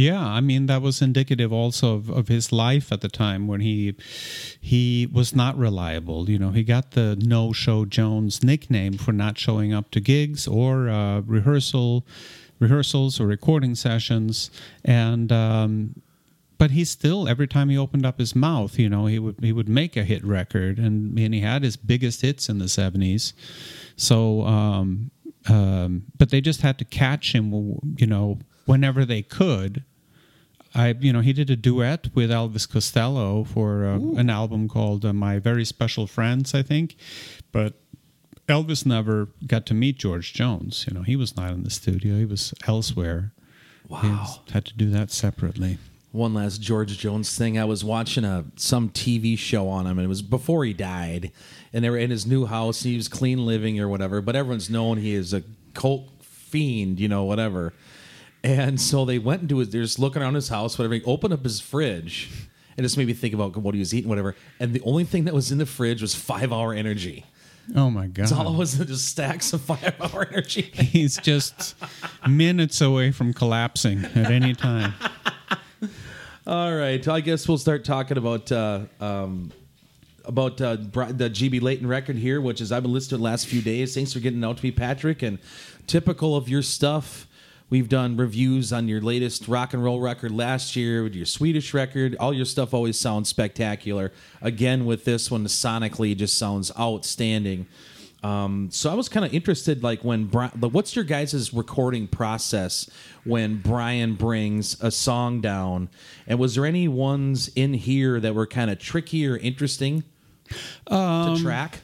Yeah, 0.00 0.26
I 0.26 0.40
mean 0.40 0.64
that 0.64 0.80
was 0.80 1.02
indicative 1.02 1.52
also 1.52 1.94
of, 1.96 2.08
of 2.08 2.28
his 2.28 2.52
life 2.52 2.90
at 2.90 3.02
the 3.02 3.10
time 3.10 3.46
when 3.46 3.60
he 3.60 3.94
he 4.58 5.06
was 5.12 5.34
not 5.34 5.58
reliable. 5.58 6.30
You 6.30 6.38
know, 6.38 6.52
he 6.52 6.62
got 6.62 6.92
the 6.92 7.16
No 7.20 7.52
Show 7.52 7.84
Jones 7.84 8.42
nickname 8.42 8.94
for 8.94 9.12
not 9.12 9.36
showing 9.36 9.74
up 9.74 9.90
to 9.90 10.00
gigs 10.00 10.48
or 10.48 10.88
uh, 10.88 11.20
rehearsal 11.20 12.06
rehearsals 12.60 13.20
or 13.20 13.26
recording 13.26 13.74
sessions, 13.74 14.50
and 14.86 15.30
um, 15.30 16.00
but 16.56 16.70
he 16.70 16.86
still 16.86 17.28
every 17.28 17.46
time 17.46 17.68
he 17.68 17.76
opened 17.76 18.06
up 18.06 18.18
his 18.18 18.34
mouth, 18.34 18.78
you 18.78 18.88
know, 18.88 19.04
he 19.04 19.18
would 19.18 19.36
he 19.42 19.52
would 19.52 19.68
make 19.68 19.98
a 19.98 20.04
hit 20.04 20.24
record, 20.24 20.78
and, 20.78 21.18
and 21.18 21.34
he 21.34 21.40
had 21.40 21.62
his 21.62 21.76
biggest 21.76 22.22
hits 22.22 22.48
in 22.48 22.58
the 22.58 22.70
seventies. 22.70 23.34
So, 23.96 24.44
um, 24.44 25.10
um, 25.46 26.04
but 26.16 26.30
they 26.30 26.40
just 26.40 26.62
had 26.62 26.78
to 26.78 26.86
catch 26.86 27.34
him, 27.34 27.52
you 27.98 28.06
know, 28.06 28.38
whenever 28.64 29.04
they 29.04 29.20
could. 29.20 29.84
I, 30.74 30.94
you 31.00 31.12
know, 31.12 31.20
he 31.20 31.32
did 31.32 31.50
a 31.50 31.56
duet 31.56 32.08
with 32.14 32.30
Elvis 32.30 32.68
Costello 32.70 33.44
for 33.44 33.84
uh, 33.84 33.96
an 34.18 34.30
album 34.30 34.68
called 34.68 35.04
uh, 35.04 35.12
"My 35.12 35.38
Very 35.38 35.64
Special 35.64 36.06
Friends," 36.06 36.54
I 36.54 36.62
think, 36.62 36.96
but 37.52 37.74
Elvis 38.48 38.86
never 38.86 39.28
got 39.46 39.66
to 39.66 39.74
meet 39.74 39.98
George 39.98 40.32
Jones. 40.32 40.84
You 40.88 40.94
know, 40.94 41.02
he 41.02 41.16
was 41.16 41.36
not 41.36 41.50
in 41.52 41.64
the 41.64 41.70
studio; 41.70 42.16
he 42.18 42.24
was 42.24 42.54
elsewhere. 42.66 43.32
He 43.88 43.94
Wow. 44.08 44.40
had 44.52 44.64
to 44.66 44.74
do 44.76 44.88
that 44.90 45.10
separately. 45.10 45.78
One 46.12 46.34
last 46.34 46.60
George 46.60 46.96
Jones 46.98 47.36
thing. 47.36 47.58
I 47.58 47.64
was 47.64 47.84
watching 47.84 48.24
a 48.24 48.44
some 48.56 48.90
TV 48.90 49.36
show 49.36 49.68
on 49.68 49.86
him, 49.86 49.98
and 49.98 50.04
it 50.04 50.08
was 50.08 50.22
before 50.22 50.64
he 50.64 50.72
died. 50.72 51.32
And 51.72 51.84
they 51.84 51.90
were 51.90 51.98
in 51.98 52.10
his 52.10 52.26
new 52.26 52.46
house. 52.46 52.82
He 52.84 52.96
was 52.96 53.08
clean 53.08 53.44
living 53.46 53.78
or 53.80 53.88
whatever, 53.88 54.20
but 54.20 54.36
everyone's 54.36 54.70
known 54.70 54.98
he 54.98 55.14
is 55.14 55.32
a 55.32 55.42
coke 55.74 56.08
fiend, 56.22 56.98
you 57.00 57.08
know, 57.08 57.24
whatever. 57.24 57.72
And 58.42 58.80
so 58.80 59.04
they 59.04 59.18
went 59.18 59.42
into 59.42 59.58
his. 59.58 59.70
They're 59.70 59.82
just 59.82 59.98
looking 59.98 60.22
around 60.22 60.34
his 60.34 60.48
house, 60.48 60.78
whatever. 60.78 60.94
He 60.94 61.02
opened 61.04 61.34
up 61.34 61.44
his 61.44 61.60
fridge, 61.60 62.30
and 62.76 62.84
just 62.84 62.96
made 62.96 63.06
me 63.06 63.12
think 63.12 63.34
about 63.34 63.56
what 63.56 63.74
he 63.74 63.80
was 63.80 63.92
eating, 63.92 64.08
whatever. 64.08 64.34
And 64.58 64.72
the 64.72 64.80
only 64.82 65.04
thing 65.04 65.24
that 65.24 65.34
was 65.34 65.52
in 65.52 65.58
the 65.58 65.66
fridge 65.66 66.00
was 66.00 66.14
Five 66.14 66.52
Hour 66.52 66.72
Energy. 66.72 67.26
Oh 67.76 67.90
my 67.90 68.06
God! 68.06 68.22
It's 68.22 68.32
all 68.32 68.52
it 68.52 68.56
was. 68.56 68.78
Just 68.86 69.08
stacks 69.08 69.52
of 69.52 69.60
Five 69.60 69.94
Hour 70.00 70.26
Energy. 70.30 70.62
He's 70.62 71.18
just 71.18 71.74
minutes 72.26 72.80
away 72.80 73.12
from 73.12 73.32
collapsing 73.32 74.04
at 74.04 74.30
any 74.30 74.54
time. 74.54 74.94
All 76.46 76.74
right, 76.74 77.06
I 77.06 77.20
guess 77.20 77.46
we'll 77.46 77.58
start 77.58 77.84
talking 77.84 78.16
about 78.16 78.50
uh, 78.50 78.80
um, 78.98 79.52
about 80.24 80.60
uh, 80.60 80.76
the 80.76 81.30
GB 81.30 81.60
Leighton 81.60 81.86
record 81.86 82.16
here, 82.16 82.40
which 82.40 82.60
is 82.60 82.72
I've 82.72 82.82
been 82.82 82.92
listening 82.92 83.10
to 83.10 83.16
the 83.18 83.22
last 83.22 83.46
few 83.46 83.60
days. 83.60 83.94
Thanks 83.94 84.12
for 84.12 84.20
getting 84.20 84.42
out 84.42 84.56
to 84.56 84.64
me, 84.64 84.70
Patrick. 84.70 85.22
And 85.22 85.38
typical 85.86 86.36
of 86.36 86.48
your 86.48 86.62
stuff, 86.62 87.26
we've 87.70 87.88
done 87.88 88.16
reviews 88.16 88.72
on 88.72 88.88
your 88.88 89.00
latest 89.00 89.48
rock 89.48 89.72
and 89.72 89.82
roll 89.82 90.00
record 90.00 90.32
last 90.32 90.76
year, 90.76 91.02
with 91.02 91.14
your 91.14 91.26
Swedish 91.26 91.72
record. 91.72 92.16
All 92.20 92.34
your 92.34 92.44
stuff 92.44 92.74
always 92.74 92.98
sounds 92.98 93.28
spectacular. 93.28 94.12
Again, 94.42 94.84
with 94.84 95.04
this 95.04 95.30
one, 95.30 95.46
sonically, 95.46 96.16
just 96.16 96.36
sounds 96.36 96.70
outstanding. 96.78 97.66
Um, 98.22 98.68
so 98.70 98.90
I 98.90 98.94
was 98.94 99.08
kind 99.08 99.24
of 99.24 99.32
interested, 99.32 99.82
like 99.82 100.04
when 100.04 100.26
Brian, 100.26 100.52
like, 100.60 100.72
what's 100.72 100.94
your 100.94 101.06
guys' 101.06 101.54
recording 101.54 102.06
process 102.06 102.90
when 103.24 103.62
Brian 103.62 104.14
brings 104.14 104.76
a 104.82 104.90
song 104.90 105.40
down? 105.40 105.88
And 106.26 106.38
was 106.38 106.54
there 106.54 106.66
any 106.66 106.86
ones 106.86 107.48
in 107.54 107.72
here 107.72 108.20
that 108.20 108.34
were 108.34 108.46
kind 108.46 108.70
of 108.70 108.78
tricky 108.78 109.26
or 109.26 109.38
interesting 109.38 110.04
to 110.86 111.38
track? 111.40 111.80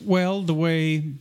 Well, 0.00 0.42
the 0.42 0.54
way 0.54 1.14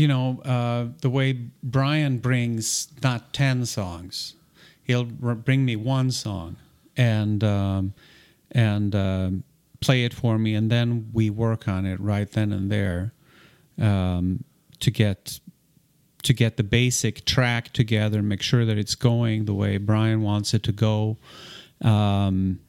you 0.00 0.08
know, 0.08 0.40
uh, 0.44 0.86
the 1.02 1.10
way 1.10 1.32
Brian 1.62 2.18
brings 2.18 2.88
not 3.02 3.34
ten 3.34 3.66
songs, 3.66 4.34
he'll 4.82 5.04
bring 5.04 5.64
me 5.64 5.76
one 5.76 6.10
song 6.10 6.56
and 6.96 7.44
um, 7.44 7.94
and 8.52 8.94
um 8.94 9.44
play 9.80 10.04
it 10.04 10.14
for 10.14 10.38
me, 10.38 10.54
and 10.54 10.70
then 10.70 11.10
we 11.12 11.30
work 11.30 11.66
on 11.68 11.86
it 11.86 11.98
right 12.00 12.30
then 12.32 12.52
and 12.52 12.70
there 12.70 13.12
um, 13.78 14.44
to 14.78 14.90
get 14.90 15.40
to 16.22 16.32
get 16.34 16.56
the 16.56 16.62
basic 16.62 17.24
track 17.24 17.72
together, 17.72 18.22
make 18.22 18.42
sure 18.42 18.64
that 18.66 18.76
it's 18.76 18.94
going 18.94 19.46
the 19.46 19.54
way 19.54 19.78
Brian 19.78 20.22
wants 20.22 20.52
it 20.52 20.62
to 20.62 20.72
go. 20.72 21.16
Um, 21.80 22.60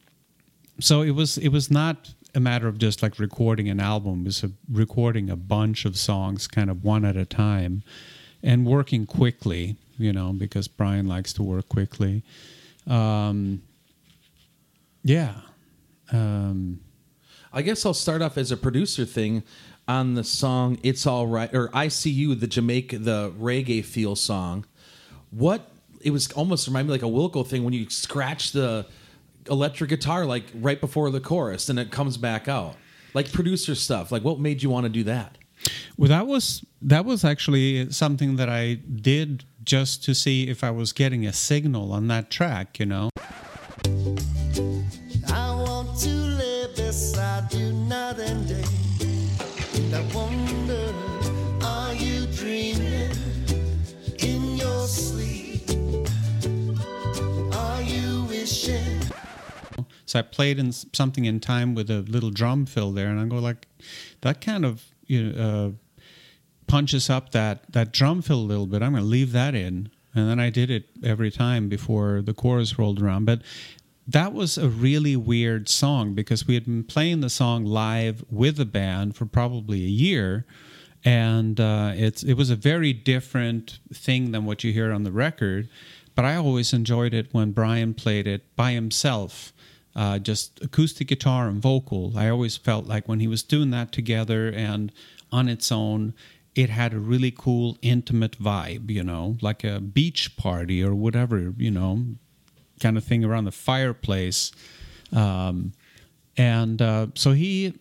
so 0.80 1.02
it 1.02 1.12
was 1.12 1.38
it 1.38 1.50
was 1.50 1.70
not 1.70 2.14
a 2.34 2.40
matter 2.40 2.68
of 2.68 2.78
just 2.78 3.02
like 3.04 3.20
recording 3.20 3.70
an 3.70 3.80
album 3.80 4.26
is 4.26 4.44
a, 4.44 4.52
recording 4.72 5.30
a 5.30 5.36
bunch 5.36 5.86
of 5.86 5.98
songs 5.98 6.48
kind 6.48 6.70
of 6.70 6.84
one 6.84 7.04
at 7.06 7.16
a 7.18 7.26
time 7.26 7.84
and 8.42 8.66
working 8.66 9.06
quickly 9.06 9.76
you 9.98 10.14
know 10.14 10.32
because 10.34 10.68
brian 10.68 11.08
likes 11.08 11.34
to 11.34 11.44
work 11.44 11.68
quickly 11.70 12.24
um, 12.88 13.62
yeah 15.04 15.34
Um, 16.12 16.80
I 17.54 17.62
guess 17.62 17.86
I'll 17.86 17.94
start 17.94 18.22
off 18.22 18.38
as 18.38 18.52
a 18.52 18.58
producer 18.58 19.06
thing 19.06 19.44
on 19.88 20.14
the 20.16 20.24
song 20.24 20.78
"It's 20.84 21.06
All 21.06 21.28
Right" 21.28 21.54
or 21.54 21.70
"I 21.74 21.90
See 21.90 22.10
You," 22.12 22.36
the 22.36 22.48
Jamaica, 22.48 23.00
the 23.00 23.32
reggae 23.38 23.84
feel 23.84 24.16
song. 24.16 24.66
What 25.32 25.70
it 26.02 26.12
was 26.12 26.32
almost 26.34 26.68
reminded 26.68 26.88
me 26.88 26.94
like 26.94 27.04
a 27.04 27.06
Wilco 27.06 27.46
thing 27.46 27.64
when 27.64 27.74
you 27.74 27.90
scratch 27.90 28.52
the 28.52 28.86
electric 29.50 29.90
guitar 29.90 30.26
like 30.26 30.46
right 30.56 30.80
before 30.80 31.10
the 31.10 31.20
chorus 31.20 31.70
and 31.70 31.80
it 31.80 31.92
comes 31.92 32.18
back 32.18 32.48
out, 32.48 32.76
like 33.14 33.32
producer 33.32 33.76
stuff. 33.76 34.12
Like, 34.12 34.24
what 34.24 34.40
made 34.40 34.64
you 34.64 34.70
want 34.70 34.86
to 34.86 34.90
do 34.90 35.04
that? 35.04 35.38
Well, 35.98 36.10
that 36.10 36.28
was 36.28 36.66
that 36.82 37.06
was 37.06 37.24
actually 37.24 37.92
something 37.92 38.38
that 38.38 38.50
I 38.50 38.76
did 38.76 39.46
just 39.64 40.04
to 40.06 40.16
see 40.16 40.48
if 40.48 40.64
I 40.64 40.72
was 40.72 40.92
getting 40.92 41.26
a 41.26 41.34
signal 41.34 41.92
on 41.94 42.08
that 42.08 42.32
track. 42.32 42.80
You 42.80 42.88
know, 42.88 43.10
so 60.12 60.20
I 60.20 60.24
played 60.24 60.60
in 60.60 60.74
something 60.74 61.24
in 61.24 61.40
time 61.40 61.74
with 61.74 61.90
a 61.90 62.02
little 62.02 62.32
drum 62.32 62.66
fill 62.66 62.92
there, 62.92 63.08
and 63.08 63.18
I 63.18 63.26
go 63.26 63.38
like, 63.38 63.66
that 64.20 64.42
kind 64.42 64.66
of 64.66 64.84
you 65.06 65.24
know, 65.24 65.42
uh, 65.42 65.72
punches 66.68 67.10
up 67.10 67.32
that 67.32 67.72
that 67.72 67.94
drum 67.94 68.22
fill 68.22 68.40
a 68.40 68.50
little 68.52 68.68
bit. 68.68 68.82
I'm 68.82 68.92
going 68.92 69.04
to 69.04 69.10
leave 69.10 69.32
that 69.32 69.56
in, 69.56 69.90
and 70.14 70.30
then 70.30 70.38
I 70.38 70.50
did 70.50 70.70
it 70.70 70.90
every 71.02 71.32
time 71.32 71.70
before 71.70 72.22
the 72.22 72.34
chorus 72.34 72.78
rolled 72.78 73.02
around. 73.02 73.24
But 73.24 73.42
that 74.06 74.34
was 74.34 74.58
a 74.58 74.68
really 74.68 75.16
weird 75.16 75.70
song 75.70 76.14
because 76.14 76.46
we 76.46 76.56
had 76.56 76.66
been 76.66 76.84
playing 76.84 77.22
the 77.22 77.30
song 77.30 77.64
live 77.64 78.26
with 78.30 78.58
the 78.58 78.66
band 78.66 79.16
for 79.16 79.26
probably 79.26 79.82
a 79.86 79.88
year, 79.88 80.46
and 81.06 81.58
uh, 81.58 81.94
it's 81.96 82.22
it 82.22 82.34
was 82.34 82.50
a 82.50 82.58
very 82.58 82.92
different 82.92 83.80
thing 83.94 84.34
than 84.34 84.44
what 84.44 84.62
you 84.66 84.74
hear 84.74 84.92
on 84.92 85.04
the 85.04 85.12
record. 85.14 85.70
But 86.16 86.26
I 86.26 86.36
always 86.36 86.74
enjoyed 86.74 87.14
it 87.14 87.30
when 87.32 87.54
Brian 87.54 87.94
played 87.94 88.28
it 88.28 88.54
by 88.58 88.74
himself, 88.74 89.54
uh, 89.96 90.20
just 90.20 90.64
acoustic 90.64 91.08
guitar 91.08 91.48
and 91.48 91.62
vocal. 91.62 92.14
I 92.16 92.30
always 92.30 92.58
felt 92.58 92.86
like 92.88 93.08
when 93.08 93.20
he 93.20 93.28
was 93.28 93.44
doing 93.44 93.72
that 93.72 93.92
together 93.92 94.50
and 94.50 94.92
on 95.32 95.48
its 95.50 95.72
own, 95.72 96.14
it 96.56 96.70
had 96.70 96.94
a 96.94 97.00
really 97.00 97.32
cool, 97.32 97.78
intimate 97.82 98.38
vibe, 98.40 98.90
you 98.90 99.04
know, 99.04 99.38
like 99.42 99.64
a 99.64 99.80
beach 99.80 100.36
party 100.36 100.84
or 100.84 100.94
whatever, 100.94 101.54
you 101.58 101.72
know, 101.72 102.06
kind 102.80 102.98
of 102.98 103.04
thing 103.04 103.24
around 103.24 103.46
the 103.46 103.52
fireplace. 103.52 104.52
Um, 105.14 105.74
and 106.38 106.82
uh, 106.82 107.08
so 107.16 107.32
he 107.32 107.74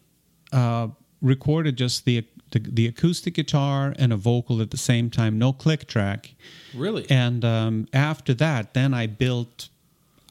uh, 0.53 0.89
recorded 1.21 1.77
just 1.77 2.05
the, 2.05 2.25
the 2.51 2.59
the 2.59 2.87
acoustic 2.87 3.35
guitar 3.35 3.95
and 3.99 4.13
a 4.13 4.17
vocal 4.17 4.61
at 4.61 4.71
the 4.71 4.77
same 4.77 5.11
time, 5.11 5.39
no 5.39 5.53
click 5.53 5.87
track. 5.87 6.35
Really? 6.75 7.07
And 7.09 7.45
um, 7.45 7.87
after 7.93 8.35
that, 8.35 8.75
then 8.75 8.93
I 8.93 9.07
built 9.07 9.69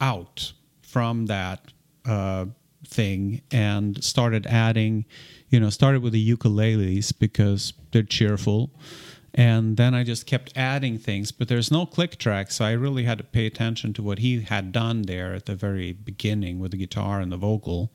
out 0.00 0.52
from 0.90 1.26
that 1.26 1.72
uh, 2.04 2.46
thing 2.86 3.42
and 3.50 4.02
started 4.02 4.46
adding, 4.46 5.04
you 5.48 5.60
know, 5.60 5.70
started 5.70 6.02
with 6.02 6.12
the 6.12 6.36
ukuleles 6.36 7.12
because 7.18 7.72
they're 7.92 8.02
cheerful. 8.02 8.70
And 9.32 9.76
then 9.76 9.94
I 9.94 10.02
just 10.02 10.26
kept 10.26 10.52
adding 10.56 10.98
things, 10.98 11.30
but 11.30 11.46
there's 11.46 11.70
no 11.70 11.86
click 11.86 12.18
track, 12.18 12.50
so 12.50 12.64
I 12.64 12.72
really 12.72 13.04
had 13.04 13.18
to 13.18 13.24
pay 13.24 13.46
attention 13.46 13.92
to 13.94 14.02
what 14.02 14.18
he 14.18 14.40
had 14.40 14.72
done 14.72 15.02
there 15.02 15.34
at 15.34 15.46
the 15.46 15.54
very 15.54 15.92
beginning 15.92 16.58
with 16.58 16.72
the 16.72 16.76
guitar 16.76 17.20
and 17.20 17.30
the 17.30 17.36
vocal. 17.36 17.92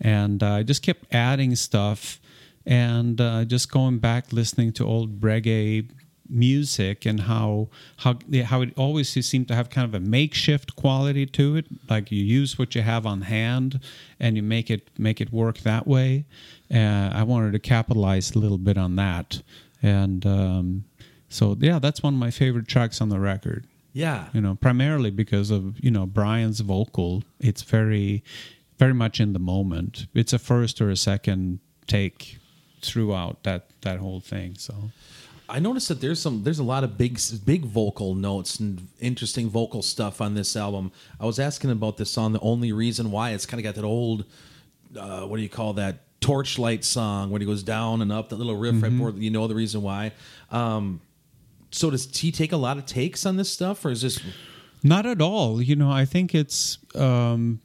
And 0.00 0.42
uh, 0.42 0.54
I 0.54 0.62
just 0.64 0.82
kept 0.82 1.06
adding 1.14 1.54
stuff 1.54 2.20
and 2.66 3.20
uh, 3.20 3.44
just 3.44 3.70
going 3.70 3.98
back 3.98 4.32
listening 4.32 4.72
to 4.72 4.84
old 4.84 5.20
reggae 5.20 5.88
music 6.28 7.06
and 7.06 7.20
how 7.20 7.68
how 7.98 8.18
how 8.44 8.62
it 8.62 8.72
always 8.76 9.08
seemed 9.08 9.48
to 9.48 9.54
have 9.54 9.70
kind 9.70 9.84
of 9.84 9.94
a 9.94 10.00
makeshift 10.00 10.76
quality 10.76 11.26
to 11.26 11.56
it. 11.56 11.66
Like 11.88 12.10
you 12.10 12.22
use 12.22 12.58
what 12.58 12.74
you 12.74 12.82
have 12.82 13.06
on 13.06 13.22
hand 13.22 13.80
and 14.20 14.36
you 14.36 14.42
make 14.42 14.70
it 14.70 14.88
make 14.98 15.20
it 15.20 15.32
work 15.32 15.58
that 15.58 15.86
way. 15.86 16.24
Uh, 16.72 17.10
i 17.12 17.22
wanted 17.22 17.52
to 17.52 17.58
capitalize 17.58 18.32
a 18.32 18.38
little 18.38 18.58
bit 18.58 18.76
on 18.76 18.96
that. 18.96 19.42
And 19.82 20.26
um, 20.26 20.84
so 21.28 21.56
yeah 21.60 21.78
that's 21.78 22.02
one 22.02 22.14
of 22.14 22.20
my 22.20 22.30
favorite 22.30 22.68
tracks 22.68 23.00
on 23.00 23.08
the 23.08 23.20
record. 23.20 23.66
Yeah. 23.92 24.26
you 24.34 24.42
know 24.42 24.54
primarily 24.54 25.10
because 25.10 25.50
of 25.50 25.78
you 25.80 25.90
know 25.90 26.06
brian's 26.06 26.60
vocal. 26.60 27.24
It's 27.40 27.62
very 27.62 28.22
very 28.78 28.94
much 28.94 29.20
in 29.20 29.32
the 29.32 29.38
moment. 29.38 30.06
It's 30.14 30.32
a 30.32 30.38
first 30.38 30.80
or 30.80 30.90
a 30.90 30.96
second 30.96 31.60
take 31.86 32.38
throughout 32.82 33.42
that 33.42 33.70
that 33.82 33.98
whole 33.98 34.20
thing 34.20 34.54
so 34.56 34.74
I 35.48 35.60
noticed 35.60 35.88
that 35.88 36.00
there's 36.00 36.20
some 36.20 36.42
there's 36.42 36.58
a 36.58 36.64
lot 36.64 36.82
of 36.84 36.98
big 36.98 37.20
big 37.44 37.64
vocal 37.64 38.14
notes 38.14 38.58
and 38.58 38.88
interesting 39.00 39.48
vocal 39.48 39.82
stuff 39.82 40.20
on 40.20 40.34
this 40.34 40.56
album. 40.56 40.92
I 41.20 41.26
was 41.26 41.38
asking 41.38 41.70
about 41.70 41.96
this 41.96 42.10
song, 42.10 42.32
the 42.32 42.40
only 42.40 42.72
reason 42.72 43.10
why 43.10 43.30
it's 43.30 43.46
kind 43.46 43.60
of 43.60 43.64
got 43.64 43.74
that 43.80 43.86
old 43.86 44.24
uh, 44.96 45.22
what 45.22 45.36
do 45.36 45.42
you 45.42 45.48
call 45.48 45.74
that 45.74 46.00
torchlight 46.20 46.84
song 46.84 47.30
when 47.30 47.40
he 47.40 47.46
goes 47.46 47.62
down 47.62 48.02
and 48.02 48.10
up 48.10 48.30
that 48.30 48.36
little 48.36 48.56
riff 48.56 48.82
right 48.82 48.90
before 48.90 49.10
you 49.10 49.30
know 49.30 49.46
the 49.46 49.54
reason 49.54 49.82
why. 49.82 50.12
Um, 50.50 51.00
so 51.70 51.90
does 51.90 52.16
he 52.16 52.32
take 52.32 52.52
a 52.52 52.56
lot 52.56 52.78
of 52.78 52.86
takes 52.86 53.26
on 53.26 53.36
this 53.36 53.50
stuff, 53.50 53.84
or 53.84 53.90
is 53.90 54.02
this 54.02 54.20
Not 54.82 55.06
at 55.06 55.20
all. 55.20 55.60
You 55.60 55.76
know, 55.76 55.90
I 55.90 56.04
think 56.04 56.34
it's 56.34 56.78
um, 56.94 57.60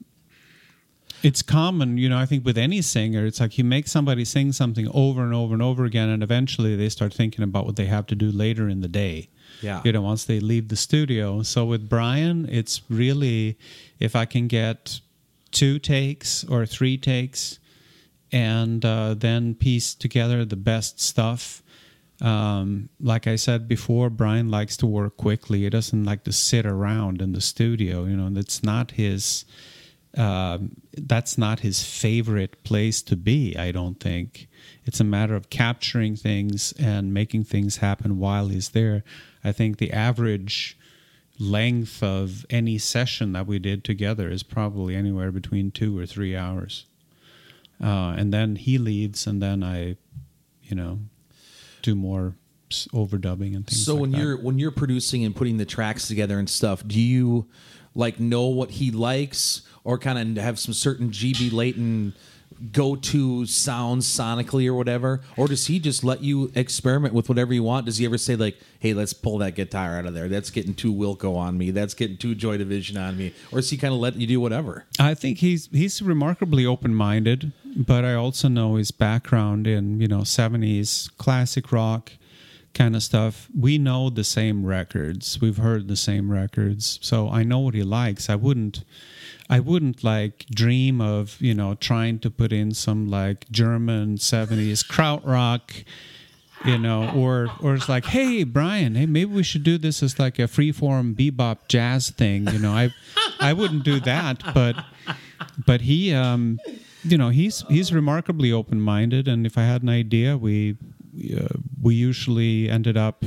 it's 1.23 1.41
common. 1.41 1.97
You 1.97 2.09
know, 2.09 2.17
I 2.17 2.25
think 2.25 2.45
with 2.45 2.57
any 2.57 2.81
singer, 2.81 3.25
it's 3.25 3.39
like 3.39 3.57
you 3.57 3.63
make 3.63 3.87
somebody 3.87 4.25
sing 4.25 4.51
something 4.51 4.87
over 4.93 5.23
and 5.23 5.33
over 5.33 5.53
and 5.53 5.61
over 5.61 5.85
again, 5.85 6.09
and 6.09 6.23
eventually 6.23 6.75
they 6.75 6.89
start 6.89 7.13
thinking 7.13 7.43
about 7.43 7.65
what 7.65 7.75
they 7.75 7.85
have 7.85 8.07
to 8.07 8.15
do 8.15 8.31
later 8.31 8.67
in 8.67 8.81
the 8.81 8.87
day. 8.87 9.29
Yeah. 9.61 9.81
You 9.83 9.91
know, 9.91 10.01
once 10.01 10.25
they 10.25 10.39
leave 10.39 10.69
the 10.69 10.75
studio. 10.75 11.43
So 11.43 11.65
with 11.65 11.87
Brian, 11.87 12.47
it's 12.49 12.81
really 12.89 13.57
if 13.99 14.15
I 14.15 14.25
can 14.25 14.47
get 14.47 14.99
two 15.51 15.79
takes 15.79 16.43
or 16.45 16.65
three 16.65 16.97
takes, 16.97 17.59
and 18.31 18.83
uh, 18.85 19.13
then 19.13 19.55
piece 19.55 19.93
together 19.93 20.45
the 20.45 20.55
best 20.55 20.99
stuff. 20.99 21.61
Um, 22.21 22.89
like 22.99 23.25
I 23.27 23.35
said 23.35 23.67
before, 23.67 24.09
Brian 24.09 24.49
likes 24.49 24.77
to 24.77 24.87
work 24.87 25.17
quickly. 25.17 25.61
He 25.63 25.69
doesn't 25.69 26.03
like 26.03 26.23
to 26.25 26.31
sit 26.31 26.65
around 26.65 27.21
in 27.21 27.33
the 27.33 27.41
studio. 27.41 28.05
You 28.05 28.15
know, 28.15 28.27
and 28.27 28.37
it's 28.37 28.63
not 28.63 28.91
his. 28.91 29.45
Um, 30.17 30.75
that's 30.93 31.37
not 31.37 31.61
his 31.61 31.83
favorite 31.83 32.63
place 32.63 33.01
to 33.03 33.15
be. 33.15 33.55
I 33.57 33.71
don't 33.71 33.99
think 33.99 34.49
it's 34.85 34.99
a 34.99 35.05
matter 35.05 35.35
of 35.35 35.49
capturing 35.49 36.17
things 36.17 36.73
and 36.77 37.13
making 37.13 37.45
things 37.45 37.77
happen 37.77 38.19
while 38.19 38.47
he's 38.47 38.69
there. 38.69 39.03
I 39.43 39.53
think 39.53 39.77
the 39.77 39.93
average 39.93 40.77
length 41.39 42.03
of 42.03 42.45
any 42.49 42.77
session 42.77 43.31
that 43.33 43.47
we 43.47 43.57
did 43.57 43.83
together 43.83 44.29
is 44.29 44.43
probably 44.43 44.95
anywhere 44.95 45.31
between 45.31 45.71
two 45.71 45.97
or 45.97 46.05
three 46.05 46.35
hours. 46.35 46.85
Uh, 47.81 48.13
and 48.17 48.33
then 48.33 48.57
he 48.57 48.77
leaves, 48.77 49.25
and 49.25 49.41
then 49.41 49.63
I, 49.63 49.95
you 50.61 50.75
know, 50.75 50.99
do 51.81 51.95
more 51.95 52.35
overdubbing 52.69 53.55
and 53.55 53.67
things. 53.67 53.85
so 53.85 53.93
like 53.93 54.01
when 54.01 54.11
that. 54.11 54.17
you're 54.19 54.37
when 54.37 54.59
you're 54.59 54.71
producing 54.71 55.25
and 55.25 55.35
putting 55.35 55.57
the 55.57 55.65
tracks 55.65 56.07
together 56.07 56.39
and 56.39 56.49
stuff 56.49 56.81
do 56.87 57.01
you 57.01 57.45
like 57.95 58.17
know 58.17 58.45
what 58.45 58.71
he 58.71 58.91
likes 58.91 59.63
or 59.83 59.97
kind 59.97 60.37
of 60.37 60.43
have 60.43 60.59
some 60.59 60.73
certain 60.73 61.09
gb 61.09 61.51
Leighton 61.51 62.13
go-to 62.71 63.45
sounds 63.45 64.05
sonically 64.07 64.67
or 64.67 64.73
whatever? 64.73 65.21
Or 65.35 65.47
does 65.47 65.67
he 65.67 65.79
just 65.79 66.03
let 66.03 66.21
you 66.21 66.51
experiment 66.53 67.13
with 67.13 67.27
whatever 67.27 67.53
you 67.53 67.63
want? 67.63 67.85
Does 67.85 67.97
he 67.97 68.05
ever 68.05 68.17
say 68.17 68.35
like 68.35 68.59
hey 68.81 68.93
let's 68.93 69.13
pull 69.13 69.37
that 69.37 69.55
guitar 69.55 69.97
out 69.97 70.05
of 70.05 70.13
there. 70.13 70.27
That's 70.27 70.49
getting 70.49 70.73
too 70.73 70.93
wilco 70.93 71.37
on 71.37 71.57
me. 71.57 71.71
That's 71.71 71.93
getting 71.93 72.17
too 72.17 72.35
joy 72.35 72.57
division 72.57 72.97
on 72.97 73.15
me. 73.15 73.33
Or 73.51 73.59
does 73.59 73.69
he 73.69 73.77
kind 73.77 73.93
of 73.93 73.99
let 73.99 74.15
you 74.15 74.27
do 74.27 74.39
whatever? 74.39 74.85
I 74.99 75.13
think 75.13 75.37
he's 75.37 75.67
he's 75.67 76.01
remarkably 76.01 76.65
open 76.65 76.93
minded, 76.95 77.51
but 77.63 78.03
I 78.03 78.15
also 78.15 78.47
know 78.47 78.75
his 78.75 78.91
background 78.91 79.67
in 79.67 80.01
you 80.01 80.07
know 80.07 80.23
seventies 80.23 81.09
classic 81.17 81.71
rock 81.71 82.11
kind 82.73 82.95
of 82.95 83.03
stuff. 83.03 83.49
We 83.57 83.77
know 83.77 84.09
the 84.09 84.23
same 84.23 84.65
records. 84.65 85.39
We've 85.41 85.57
heard 85.57 85.87
the 85.87 85.95
same 85.95 86.31
records, 86.31 86.99
so 87.01 87.29
I 87.29 87.43
know 87.43 87.59
what 87.59 87.73
he 87.73 87.83
likes. 87.83 88.29
I 88.29 88.35
wouldn't. 88.35 88.83
I 89.49 89.59
wouldn't 89.59 90.01
like 90.01 90.45
dream 90.49 91.01
of 91.01 91.39
you 91.41 91.53
know 91.53 91.75
trying 91.75 92.19
to 92.19 92.31
put 92.31 92.53
in 92.53 92.73
some 92.73 93.09
like 93.09 93.49
German 93.51 94.17
seventies 94.17 94.81
krautrock, 94.83 95.83
you 96.65 96.77
know, 96.77 97.11
or 97.13 97.49
or 97.61 97.75
it's 97.75 97.89
like, 97.89 98.05
hey 98.05 98.43
Brian, 98.43 98.95
hey 98.95 99.05
maybe 99.05 99.33
we 99.33 99.43
should 99.43 99.63
do 99.63 99.77
this 99.77 100.01
as 100.01 100.17
like 100.19 100.39
a 100.39 100.43
freeform 100.43 101.15
bebop 101.15 101.67
jazz 101.67 102.09
thing. 102.09 102.47
You 102.47 102.59
know, 102.59 102.71
I 102.71 102.93
I 103.39 103.53
wouldn't 103.53 103.83
do 103.83 103.99
that, 104.01 104.41
but 104.53 104.75
but 105.65 105.81
he 105.81 106.13
um 106.13 106.59
you 107.03 107.17
know 107.17 107.29
he's 107.29 107.63
he's 107.67 107.91
remarkably 107.93 108.51
open 108.51 108.79
minded, 108.79 109.27
and 109.27 109.45
if 109.45 109.57
I 109.57 109.63
had 109.63 109.83
an 109.83 109.89
idea, 109.89 110.37
we 110.37 110.77
we, 111.13 111.37
uh, 111.39 111.47
we 111.81 111.95
usually 111.95 112.69
ended 112.69 112.97
up 112.97 113.23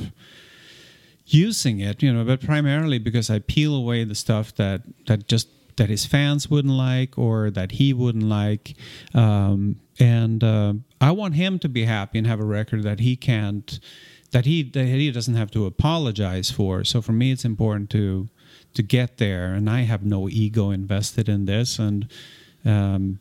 using 1.26 1.80
it, 1.80 2.02
you 2.02 2.12
know, 2.12 2.24
but 2.24 2.40
primarily 2.40 2.98
because 2.98 3.30
I 3.30 3.38
peel 3.40 3.74
away 3.74 4.04
the 4.04 4.14
stuff 4.14 4.54
that 4.56 4.82
that 5.06 5.26
just 5.28 5.48
that 5.76 5.88
his 5.88 6.06
fans 6.06 6.48
wouldn't 6.48 6.74
like 6.74 7.18
or 7.18 7.50
that 7.50 7.72
he 7.72 7.92
wouldn't 7.92 8.24
like. 8.24 8.74
Um, 9.12 9.80
and 9.98 10.44
uh, 10.44 10.74
I 11.00 11.10
want 11.10 11.34
him 11.34 11.58
to 11.60 11.68
be 11.68 11.84
happy 11.84 12.18
and 12.18 12.26
have 12.26 12.40
a 12.40 12.44
record 12.44 12.82
that 12.84 13.00
he 13.00 13.16
can't, 13.16 13.80
that 14.30 14.44
he 14.44 14.62
that 14.70 14.86
he 14.86 15.10
doesn't 15.10 15.34
have 15.34 15.50
to 15.52 15.66
apologize 15.66 16.50
for. 16.50 16.84
So 16.84 17.00
for 17.00 17.12
me, 17.12 17.32
it's 17.32 17.44
important 17.44 17.90
to 17.90 18.28
to 18.74 18.82
get 18.82 19.18
there, 19.18 19.52
and 19.52 19.70
I 19.70 19.82
have 19.82 20.04
no 20.04 20.28
ego 20.28 20.70
invested 20.70 21.28
in 21.28 21.46
this, 21.46 21.78
and. 21.78 22.08
Um, 22.66 23.20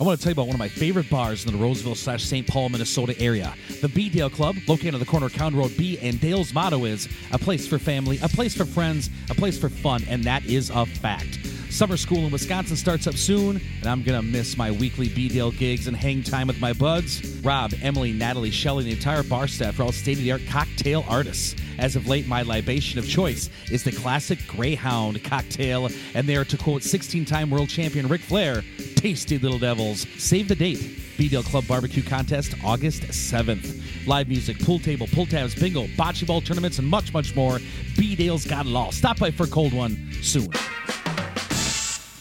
I 0.00 0.02
want 0.02 0.18
to 0.18 0.24
tell 0.24 0.30
you 0.30 0.32
about 0.32 0.46
one 0.46 0.54
of 0.54 0.58
my 0.58 0.68
favorite 0.68 1.10
bars 1.10 1.44
in 1.44 1.52
the 1.52 1.58
Roseville 1.58 1.94
slash 1.94 2.24
St. 2.24 2.46
Paul, 2.46 2.70
Minnesota 2.70 3.14
area. 3.20 3.52
The 3.82 3.88
B 3.90 4.08
Dale 4.08 4.30
Club, 4.30 4.56
located 4.66 4.94
on 4.94 5.00
the 5.00 5.04
corner 5.04 5.26
of 5.26 5.34
County 5.34 5.58
Road 5.58 5.76
B, 5.76 5.98
and 5.98 6.18
Dale's 6.18 6.54
motto 6.54 6.86
is 6.86 7.06
a 7.32 7.38
place 7.38 7.68
for 7.68 7.78
family, 7.78 8.18
a 8.22 8.28
place 8.30 8.56
for 8.56 8.64
friends, 8.64 9.10
a 9.28 9.34
place 9.34 9.58
for 9.58 9.68
fun, 9.68 10.02
and 10.08 10.24
that 10.24 10.42
is 10.46 10.70
a 10.70 10.86
fact. 10.86 11.38
Summer 11.68 11.98
school 11.98 12.24
in 12.24 12.32
Wisconsin 12.32 12.76
starts 12.76 13.06
up 13.06 13.14
soon, 13.14 13.60
and 13.80 13.86
I'm 13.86 14.02
going 14.02 14.18
to 14.18 14.26
miss 14.26 14.56
my 14.56 14.70
weekly 14.70 15.10
B 15.10 15.28
Dale 15.28 15.52
gigs 15.52 15.86
and 15.86 15.94
hang 15.94 16.22
time 16.22 16.46
with 16.46 16.60
my 16.62 16.72
buds. 16.72 17.22
Rob, 17.42 17.72
Emily, 17.82 18.12
Natalie, 18.14 18.50
Shelley, 18.50 18.84
and 18.84 18.92
the 18.92 18.96
entire 18.96 19.22
bar 19.22 19.48
staff 19.48 19.78
are 19.78 19.82
all 19.82 19.92
state 19.92 20.16
of 20.16 20.24
the 20.24 20.32
art 20.32 20.42
cocktail 20.48 21.04
artists. 21.08 21.54
As 21.78 21.94
of 21.94 22.08
late, 22.08 22.26
my 22.26 22.42
libation 22.42 22.98
of 22.98 23.08
choice 23.08 23.48
is 23.70 23.84
the 23.84 23.92
classic 23.92 24.38
Greyhound 24.46 25.22
cocktail, 25.24 25.88
and 26.14 26.28
they 26.28 26.36
are, 26.36 26.44
to 26.44 26.56
quote 26.56 26.82
16 26.82 27.24
time 27.24 27.50
world 27.50 27.68
champion 27.68 28.08
Ric 28.08 28.20
Flair, 28.22 28.62
tasty 29.00 29.38
little 29.38 29.58
devils. 29.58 30.06
Save 30.18 30.48
the 30.48 30.54
date. 30.54 31.00
B-Dale 31.16 31.42
Club 31.42 31.66
Barbecue 31.66 32.02
Contest, 32.02 32.54
August 32.62 33.02
7th. 33.04 34.06
Live 34.06 34.28
music, 34.28 34.58
pool 34.58 34.78
table, 34.78 35.06
pull 35.12 35.24
tabs, 35.24 35.54
bingo, 35.54 35.86
bocce 35.96 36.26
ball 36.26 36.42
tournaments, 36.42 36.78
and 36.78 36.86
much, 36.86 37.12
much 37.14 37.34
more. 37.34 37.58
B-Dale's 37.96 38.46
got 38.46 38.66
it 38.66 38.74
all. 38.74 38.92
Stop 38.92 39.18
by 39.18 39.30
for 39.30 39.44
a 39.44 39.46
cold 39.46 39.72
one 39.72 40.12
soon. 40.22 40.48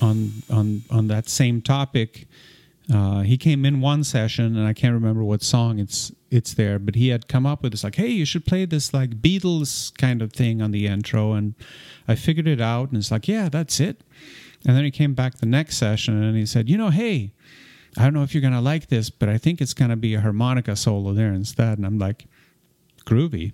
on 0.01 0.31
on 0.49 0.81
on 0.89 1.07
that 1.07 1.27
same 1.27 1.61
topic. 1.61 2.27
Uh, 2.91 3.21
he 3.21 3.37
came 3.37 3.65
in 3.65 3.81
one 3.81 4.03
session, 4.03 4.55
and 4.57 4.65
I 4.65 4.71
can't 4.73 4.93
remember 4.93 5.23
what 5.23 5.43
song 5.43 5.79
it's 5.79 6.13
it's 6.31 6.53
there, 6.53 6.79
but 6.79 6.95
he 6.95 7.09
had 7.09 7.27
come 7.27 7.45
up 7.45 7.61
with 7.61 7.73
this 7.73 7.83
like, 7.83 7.95
"Hey, 7.95 8.07
you 8.07 8.23
should 8.25 8.45
play 8.45 8.65
this 8.65 8.93
like 8.93 9.21
Beatles 9.21 9.95
kind 9.97 10.21
of 10.21 10.31
thing 10.31 10.61
on 10.61 10.71
the 10.71 10.87
intro," 10.87 11.33
and 11.33 11.55
I 12.07 12.15
figured 12.15 12.47
it 12.47 12.61
out, 12.61 12.89
and 12.89 12.97
it's 12.97 13.11
like, 13.11 13.27
"Yeah, 13.27 13.49
that's 13.49 13.79
it." 13.81 14.01
And 14.65 14.75
then 14.75 14.83
he 14.83 14.91
came 14.91 15.13
back 15.13 15.35
the 15.35 15.45
next 15.45 15.77
session, 15.77 16.21
and 16.21 16.35
he 16.35 16.45
said, 16.45 16.69
"You 16.69 16.77
know, 16.77 16.89
hey, 16.89 17.31
I 17.97 18.03
don't 18.03 18.13
know 18.13 18.23
if 18.23 18.33
you're 18.33 18.41
gonna 18.41 18.61
like 18.61 18.87
this, 18.87 19.09
but 19.09 19.29
I 19.29 19.37
think 19.37 19.61
it's 19.61 19.73
gonna 19.73 19.95
be 19.95 20.13
a 20.15 20.21
harmonica 20.21 20.75
solo 20.75 21.13
there 21.13 21.33
instead." 21.33 21.77
And 21.77 21.85
I'm 21.85 21.97
like, 21.97 22.25
"Groovy," 23.05 23.53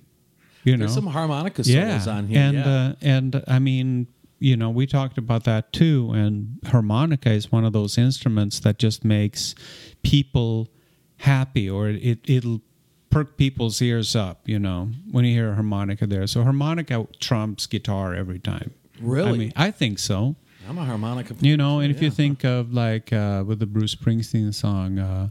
you 0.63 0.73
know. 0.73 0.79
There's 0.79 0.93
some 0.93 1.07
harmonica 1.07 1.63
solos 1.63 2.07
yeah. 2.07 2.13
on 2.13 2.27
here. 2.27 2.39
And 2.39 2.57
yeah. 2.57 2.65
uh, 2.65 2.93
and 3.01 3.43
I 3.47 3.59
mean, 3.59 4.07
you 4.39 4.57
know, 4.57 4.69
we 4.69 4.87
talked 4.87 5.17
about 5.17 5.43
that 5.43 5.71
too. 5.71 6.11
And 6.13 6.59
harmonica 6.65 7.31
is 7.31 7.51
one 7.51 7.65
of 7.65 7.73
those 7.73 7.97
instruments 7.97 8.59
that 8.61 8.79
just 8.79 9.05
makes 9.05 9.53
people 10.01 10.69
happy, 11.17 11.69
or 11.69 11.89
it 11.89 12.19
it'll 12.27 12.61
perk 13.11 13.37
people's 13.37 13.79
ears 13.81 14.15
up. 14.15 14.49
You 14.49 14.57
know, 14.57 14.89
when 15.11 15.23
you 15.23 15.33
hear 15.33 15.51
a 15.51 15.53
harmonica 15.53 16.07
there. 16.07 16.25
So 16.25 16.43
harmonica 16.43 17.07
trumps 17.19 17.67
guitar 17.67 18.15
every 18.15 18.39
time. 18.39 18.71
Really? 18.99 19.29
I 19.29 19.37
mean, 19.37 19.53
I 19.55 19.71
think 19.71 19.99
so. 19.99 20.35
I'm 20.67 20.77
a 20.77 20.85
harmonica 20.85 21.33
Player. 21.33 21.51
You 21.51 21.57
know, 21.57 21.79
and 21.79 21.91
if 21.93 22.01
you 22.01 22.09
think 22.11 22.43
of 22.43 22.73
like 22.73 23.11
uh, 23.13 23.43
with 23.45 23.59
the 23.59 23.65
Bruce 23.65 23.95
Springsteen 23.95 24.53
song, 24.53 24.99
uh, 24.99 25.29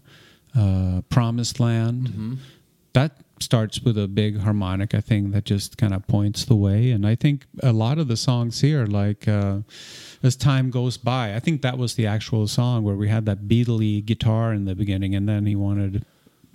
uh, 0.56 1.00
"Promised 1.08 1.60
Land," 1.60 2.08
Mm-hmm. 2.08 2.34
that 2.92 3.18
starts 3.40 3.80
with 3.82 3.98
a 3.98 4.06
big 4.06 4.38
harmonica 4.40 5.02
thing 5.02 5.32
that 5.32 5.44
just 5.44 5.76
kind 5.76 5.92
of 5.92 6.06
points 6.06 6.44
the 6.44 6.54
way. 6.54 6.92
And 6.92 7.04
I 7.04 7.16
think 7.16 7.46
a 7.62 7.72
lot 7.72 7.98
of 7.98 8.06
the 8.06 8.16
songs 8.16 8.60
here, 8.60 8.86
like 8.86 9.26
uh, 9.26 9.58
as 10.22 10.36
time 10.36 10.70
goes 10.70 10.96
by, 10.96 11.34
I 11.34 11.40
think 11.40 11.60
that 11.62 11.76
was 11.76 11.96
the 11.96 12.06
actual 12.06 12.46
song 12.46 12.84
where 12.84 12.94
we 12.94 13.08
had 13.08 13.26
that 13.26 13.48
Beatley 13.48 14.04
guitar 14.04 14.52
in 14.52 14.64
the 14.66 14.74
beginning, 14.76 15.14
and 15.16 15.28
then 15.28 15.46
he 15.46 15.56
wanted 15.56 16.04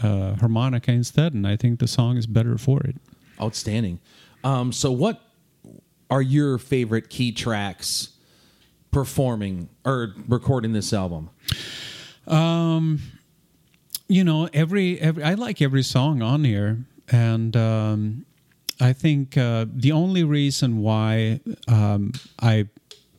uh, 0.02 0.36
harmonica 0.36 0.92
instead. 0.92 1.34
And 1.34 1.46
I 1.46 1.58
think 1.58 1.80
the 1.80 1.88
song 1.88 2.16
is 2.16 2.26
better 2.26 2.58
for 2.58 2.80
it. 2.84 2.96
Outstanding. 3.42 4.00
Um, 4.46 4.72
so, 4.72 4.90
what 4.92 5.22
are 6.10 6.22
your 6.22 6.58
favorite 6.58 7.10
key 7.10 7.32
tracks 7.34 8.10
performing 8.92 9.70
or 9.86 10.14
recording 10.28 10.74
this 10.74 10.94
album? 10.94 11.30
you 14.10 14.24
know 14.24 14.50
every 14.54 15.00
every 15.00 15.24
i 15.24 15.36
like 15.36 15.62
every 15.62 15.84
song 15.84 16.22
on 16.22 16.44
here 16.44 16.80
and 17.12 17.56
um 17.56 18.26
i 18.82 18.92
think 18.92 19.38
uh 19.38 19.66
the 19.72 19.92
only 19.92 20.24
reason 20.24 20.82
why 20.82 21.40
um 21.68 22.12
i 22.42 22.68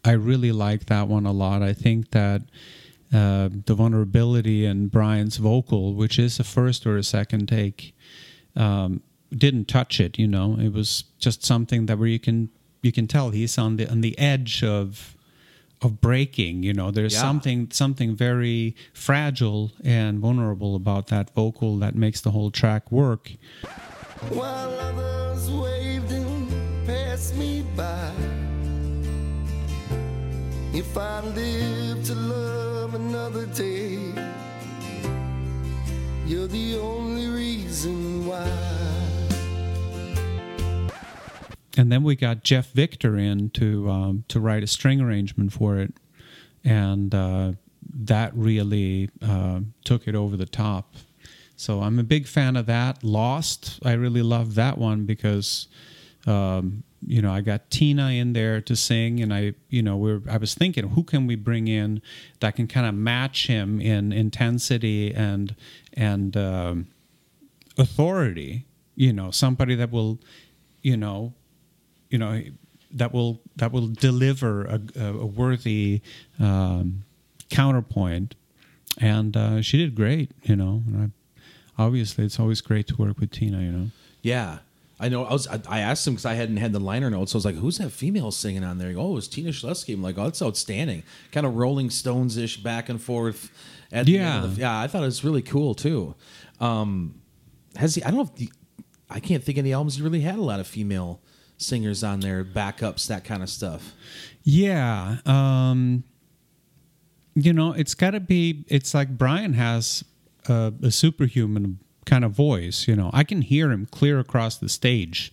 i 0.05 0.11
really 0.11 0.53
like 0.53 0.87
that 0.87 1.07
one 1.09 1.25
a 1.25 1.33
lot 1.33 1.63
i 1.63 1.73
think 1.73 2.11
that 2.11 2.43
uh 3.15 3.49
the 3.67 3.75
vulnerability 3.75 4.67
in 4.67 4.89
brian's 4.89 5.37
vocal 5.37 5.95
which 5.95 6.19
is 6.19 6.41
a 6.41 6.45
first 6.45 6.87
or 6.87 6.97
a 6.97 7.05
second 7.05 7.49
take 7.49 7.95
um 8.57 9.01
didn't 9.33 9.67
touch 9.69 10.01
it 10.01 10.19
you 10.19 10.27
know 10.27 10.57
it 10.59 10.73
was 10.73 11.05
just 11.21 11.45
something 11.45 11.87
that 11.87 11.99
where 11.99 12.09
you 12.09 12.19
can 12.19 12.51
you 12.83 12.91
can 12.91 13.07
tell 13.07 13.31
he's 13.31 13.57
on 13.57 13.77
the 13.77 13.89
on 13.89 14.01
the 14.01 14.19
edge 14.19 14.65
of 14.65 15.17
of 15.83 16.01
breaking 16.01 16.63
you 16.63 16.73
know 16.75 16.91
there's 16.91 17.15
Yeah. 17.15 17.21
something 17.23 17.69
something 17.73 18.15
very 18.15 18.75
fragile 18.93 19.73
and 19.83 20.19
vulnerable 20.21 20.75
about 20.77 21.07
that 21.09 21.35
vocal 21.35 21.79
that 21.79 21.95
makes 21.95 22.21
the 22.21 22.31
whole 22.33 22.51
track 22.51 22.91
work 22.93 23.33
while 24.29 24.71
others 24.81 25.51
waved 25.51 26.13
and 26.13 26.87
passed 26.87 27.35
me 27.37 27.65
by. 27.75 28.11
If 30.75 30.97
I 30.97 31.21
live 31.21 32.05
to 32.05 32.15
love 32.15 32.95
another 32.95 33.47
day, 33.47 33.99
you're 36.27 36.47
the 36.47 36.77
only 36.79 37.27
reason 37.29 38.27
why. 38.27 38.47
And 41.81 41.91
then 41.91 42.03
we 42.03 42.15
got 42.15 42.45
Jeff 42.45 42.73
Victor 42.73 43.17
in 43.17 43.49
to 43.51 43.89
um, 43.89 44.25
to 44.29 44.39
write 44.39 44.63
a 44.63 44.67
string 44.67 45.01
arrangement 45.01 45.55
for 45.55 45.79
it, 45.79 45.95
and 46.63 47.15
uh, 47.15 47.53
that 47.95 48.35
really 48.35 49.09
uh, 49.23 49.61
took 49.83 50.07
it 50.07 50.15
over 50.15 50.37
the 50.37 50.45
top. 50.45 50.95
So 51.57 51.81
I'm 51.81 51.99
a 51.99 52.03
big 52.03 52.27
fan 52.27 52.57
of 52.57 52.67
that. 52.67 53.03
Lost, 53.03 53.81
I 53.83 53.93
really 53.93 54.21
love 54.21 54.57
that 54.57 54.77
one 54.77 55.07
because 55.07 55.69
um, 56.27 56.83
you 57.07 57.23
know 57.23 57.33
I 57.33 57.41
got 57.41 57.71
Tina 57.71 58.11
in 58.11 58.35
there 58.35 58.61
to 58.61 58.77
sing, 58.77 59.23
and 59.23 59.33
I 59.33 59.55
you 59.71 59.83
know 59.83 59.97
we're 59.97 60.21
I 60.29 60.37
was 60.37 60.55
thinking 60.55 60.87
who 60.91 61.03
can 61.03 61.27
we 61.27 61.35
bring 61.35 61.67
in 61.67 62.03
that 62.41 62.57
can 62.57 62.67
kind 62.67 62.87
of 62.87 62.95
match 62.95 63.47
him 63.47 63.81
in 63.81 64.13
intensity 64.13 65.15
and 65.15 65.57
and 65.95 66.37
um, 66.37 66.89
authority. 67.79 68.67
You 68.97 69.15
know, 69.15 69.31
somebody 69.31 69.77
that 69.77 69.91
will 69.91 70.21
you 70.83 70.99
know 70.99 71.33
you 72.11 72.19
know 72.19 72.43
that 72.93 73.13
will 73.15 73.41
that 73.57 73.73
will 73.73 73.87
deliver 73.89 74.65
a, 74.65 74.81
a 74.99 75.27
worthy 75.27 76.03
um, 76.39 77.05
counterpoint 77.51 78.35
and 78.99 79.37
uh, 79.37 79.63
she 79.63 79.77
did 79.79 79.95
great 79.95 80.31
you 80.43 80.57
know 80.57 80.83
and 80.87 81.13
I, 81.79 81.83
obviously 81.83 82.25
it's 82.25 82.39
always 82.41 82.61
great 82.61 82.87
to 82.89 82.97
work 82.97 83.19
with 83.19 83.31
tina 83.31 83.61
you 83.61 83.73
know 83.73 83.87
Yeah. 84.23 84.59
I 85.03 85.09
know. 85.09 85.25
I 85.25 85.33
was. 85.33 85.47
I, 85.49 85.59
I 85.67 85.81
asked 85.81 86.07
him 86.07 86.13
because 86.13 86.27
I 86.27 86.35
hadn't 86.35 86.59
had 86.59 86.75
the 86.75 86.79
liner 86.79 87.09
notes. 87.09 87.33
So 87.33 87.37
I 87.37 87.39
was 87.39 87.45
like, 87.47 87.55
"Who's 87.55 87.79
that 87.79 87.89
female 87.89 88.31
singing 88.31 88.63
on 88.63 88.77
there?" 88.77 88.93
Go, 88.93 89.01
oh, 89.01 89.17
it's 89.17 89.29
Tina 89.29 89.49
Schlieske. 89.49 89.95
I'm 89.95 90.03
like, 90.03 90.19
"Oh, 90.19 90.25
that's 90.25 90.43
outstanding." 90.43 91.05
Kind 91.33 91.47
of 91.47 91.57
Rolling 91.57 91.89
Stones 91.89 92.37
ish, 92.37 92.59
back 92.63 92.91
and 92.91 93.01
forth. 93.01 93.51
At 93.91 94.05
the 94.05 94.19
end 94.19 94.45
of 94.45 94.51
Yeah. 94.51 94.55
the- 94.57 94.61
yeah. 94.61 94.79
I 94.83 94.89
thought 94.89 95.01
it 95.01 95.07
was 95.07 95.25
really 95.25 95.41
cool 95.41 95.75
too. 95.75 96.15
Um, 96.61 97.15
has 97.77 97.95
he? 97.95 98.03
I 98.03 98.09
don't 98.09 98.17
know 98.19 98.25
if 98.25 98.35
the, 98.35 98.53
I 99.09 99.21
can't 99.21 99.43
think 99.43 99.57
of 99.57 99.65
any 99.65 99.73
albums 99.73 99.97
he 99.97 100.03
really 100.03 100.21
had 100.21 100.35
a 100.39 100.43
lot 100.43 100.61
of 100.61 100.67
female 100.67 101.23
singers 101.61 102.03
on 102.03 102.21
there, 102.21 102.45
backups, 102.45 103.07
that 103.09 103.25
kind 103.25 103.43
of 103.43 103.49
stuff. 103.51 103.93
yeah 104.43 105.19
um, 105.27 106.03
you 107.35 107.53
know 107.53 107.73
it's 107.73 107.95
got 107.95 108.11
to 108.11 108.21
be 108.21 108.65
it's 108.69 108.93
like 108.95 109.17
brian 109.17 109.53
has 109.53 110.05
a, 110.49 110.73
a 110.83 110.91
superhuman 110.91 111.79
kind 112.07 112.25
of 112.25 112.33
voice 112.33 112.89
you 112.89 112.97
know 112.97 113.11
i 113.13 113.23
can 113.23 113.43
hear 113.43 113.71
him 113.71 113.87
clear 113.87 114.19
across 114.19 114.57
the 114.57 114.69
stage 114.69 115.33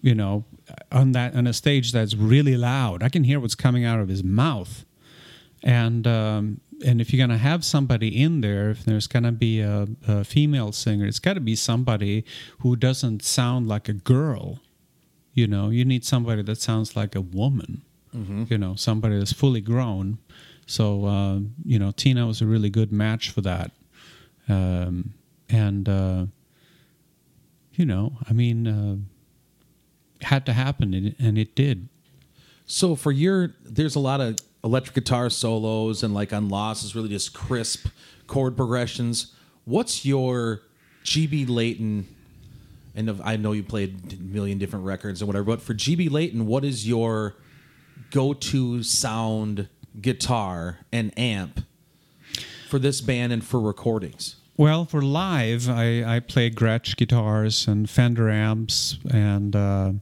you 0.00 0.14
know 0.14 0.44
on 0.90 1.12
that 1.12 1.34
on 1.36 1.46
a 1.46 1.52
stage 1.52 1.92
that's 1.92 2.14
really 2.16 2.56
loud 2.56 3.02
i 3.02 3.08
can 3.08 3.22
hear 3.24 3.38
what's 3.38 3.54
coming 3.54 3.84
out 3.84 4.00
of 4.00 4.08
his 4.08 4.24
mouth 4.24 4.84
and 5.62 6.06
um, 6.06 6.60
and 6.84 7.00
if 7.00 7.12
you're 7.12 7.24
gonna 7.24 7.38
have 7.38 7.64
somebody 7.64 8.22
in 8.22 8.40
there, 8.40 8.70
if 8.70 8.84
there's 8.84 9.06
gonna 9.06 9.32
be 9.32 9.60
a, 9.60 9.86
a 10.08 10.24
female 10.24 10.72
singer, 10.72 11.06
it's 11.06 11.18
got 11.18 11.34
to 11.34 11.40
be 11.40 11.54
somebody 11.54 12.24
who 12.60 12.76
doesn't 12.76 13.22
sound 13.22 13.68
like 13.68 13.88
a 13.88 13.92
girl. 13.92 14.60
You 15.40 15.46
know, 15.46 15.70
you 15.70 15.86
need 15.86 16.04
somebody 16.04 16.42
that 16.42 16.60
sounds 16.60 16.94
like 16.94 17.14
a 17.14 17.22
woman. 17.22 17.80
You 18.50 18.58
know, 18.58 18.74
somebody 18.74 19.18
that's 19.18 19.32
fully 19.32 19.62
grown. 19.62 20.18
So 20.66 21.06
uh, 21.06 21.38
you 21.64 21.78
know, 21.78 21.92
Tina 21.92 22.26
was 22.26 22.42
a 22.42 22.46
really 22.46 22.68
good 22.68 22.92
match 22.92 23.30
for 23.30 23.40
that. 23.40 23.70
Um, 24.48 25.14
and 25.48 25.88
uh, 25.88 26.26
you 27.72 27.86
know, 27.86 28.18
I 28.28 28.32
mean, 28.34 28.66
uh, 28.66 28.96
had 30.26 30.44
to 30.44 30.52
happen, 30.52 30.92
and 30.92 31.06
it, 31.06 31.16
and 31.18 31.38
it 31.38 31.54
did. 31.54 31.88
So 32.66 32.94
for 32.94 33.12
your, 33.12 33.54
there's 33.64 33.96
a 33.96 34.00
lot 34.00 34.20
of 34.20 34.36
electric 34.62 34.94
guitar 34.94 35.30
solos 35.30 36.02
and 36.02 36.12
like 36.12 36.32
on 36.34 36.50
Lost 36.50 36.84
is 36.84 36.94
really 36.94 37.08
just 37.08 37.32
crisp 37.32 37.88
chord 38.26 38.56
progressions. 38.56 39.34
What's 39.64 40.04
your 40.04 40.60
GB 41.04 41.48
Leighton? 41.48 42.06
And 42.94 43.20
I 43.22 43.36
know 43.36 43.52
you 43.52 43.62
played 43.62 44.12
a 44.12 44.22
million 44.22 44.58
different 44.58 44.84
records 44.84 45.20
and 45.20 45.26
whatever, 45.26 45.44
but 45.44 45.62
for 45.62 45.74
GB 45.74 46.10
Leighton, 46.10 46.46
what 46.46 46.64
is 46.64 46.88
your 46.88 47.36
go-to 48.10 48.82
sound 48.82 49.68
guitar 50.00 50.78
and 50.92 51.16
amp 51.18 51.60
for 52.68 52.78
this 52.78 53.00
band 53.00 53.32
and 53.32 53.44
for 53.44 53.60
recordings? 53.60 54.36
Well, 54.56 54.84
for 54.84 55.00
live, 55.00 55.70
I, 55.70 56.16
I 56.16 56.20
play 56.20 56.50
Gretsch 56.50 56.94
guitars 56.96 57.66
and 57.66 57.88
Fender 57.88 58.28
amps, 58.28 58.98
and 59.10 59.56
uh, 59.56 59.92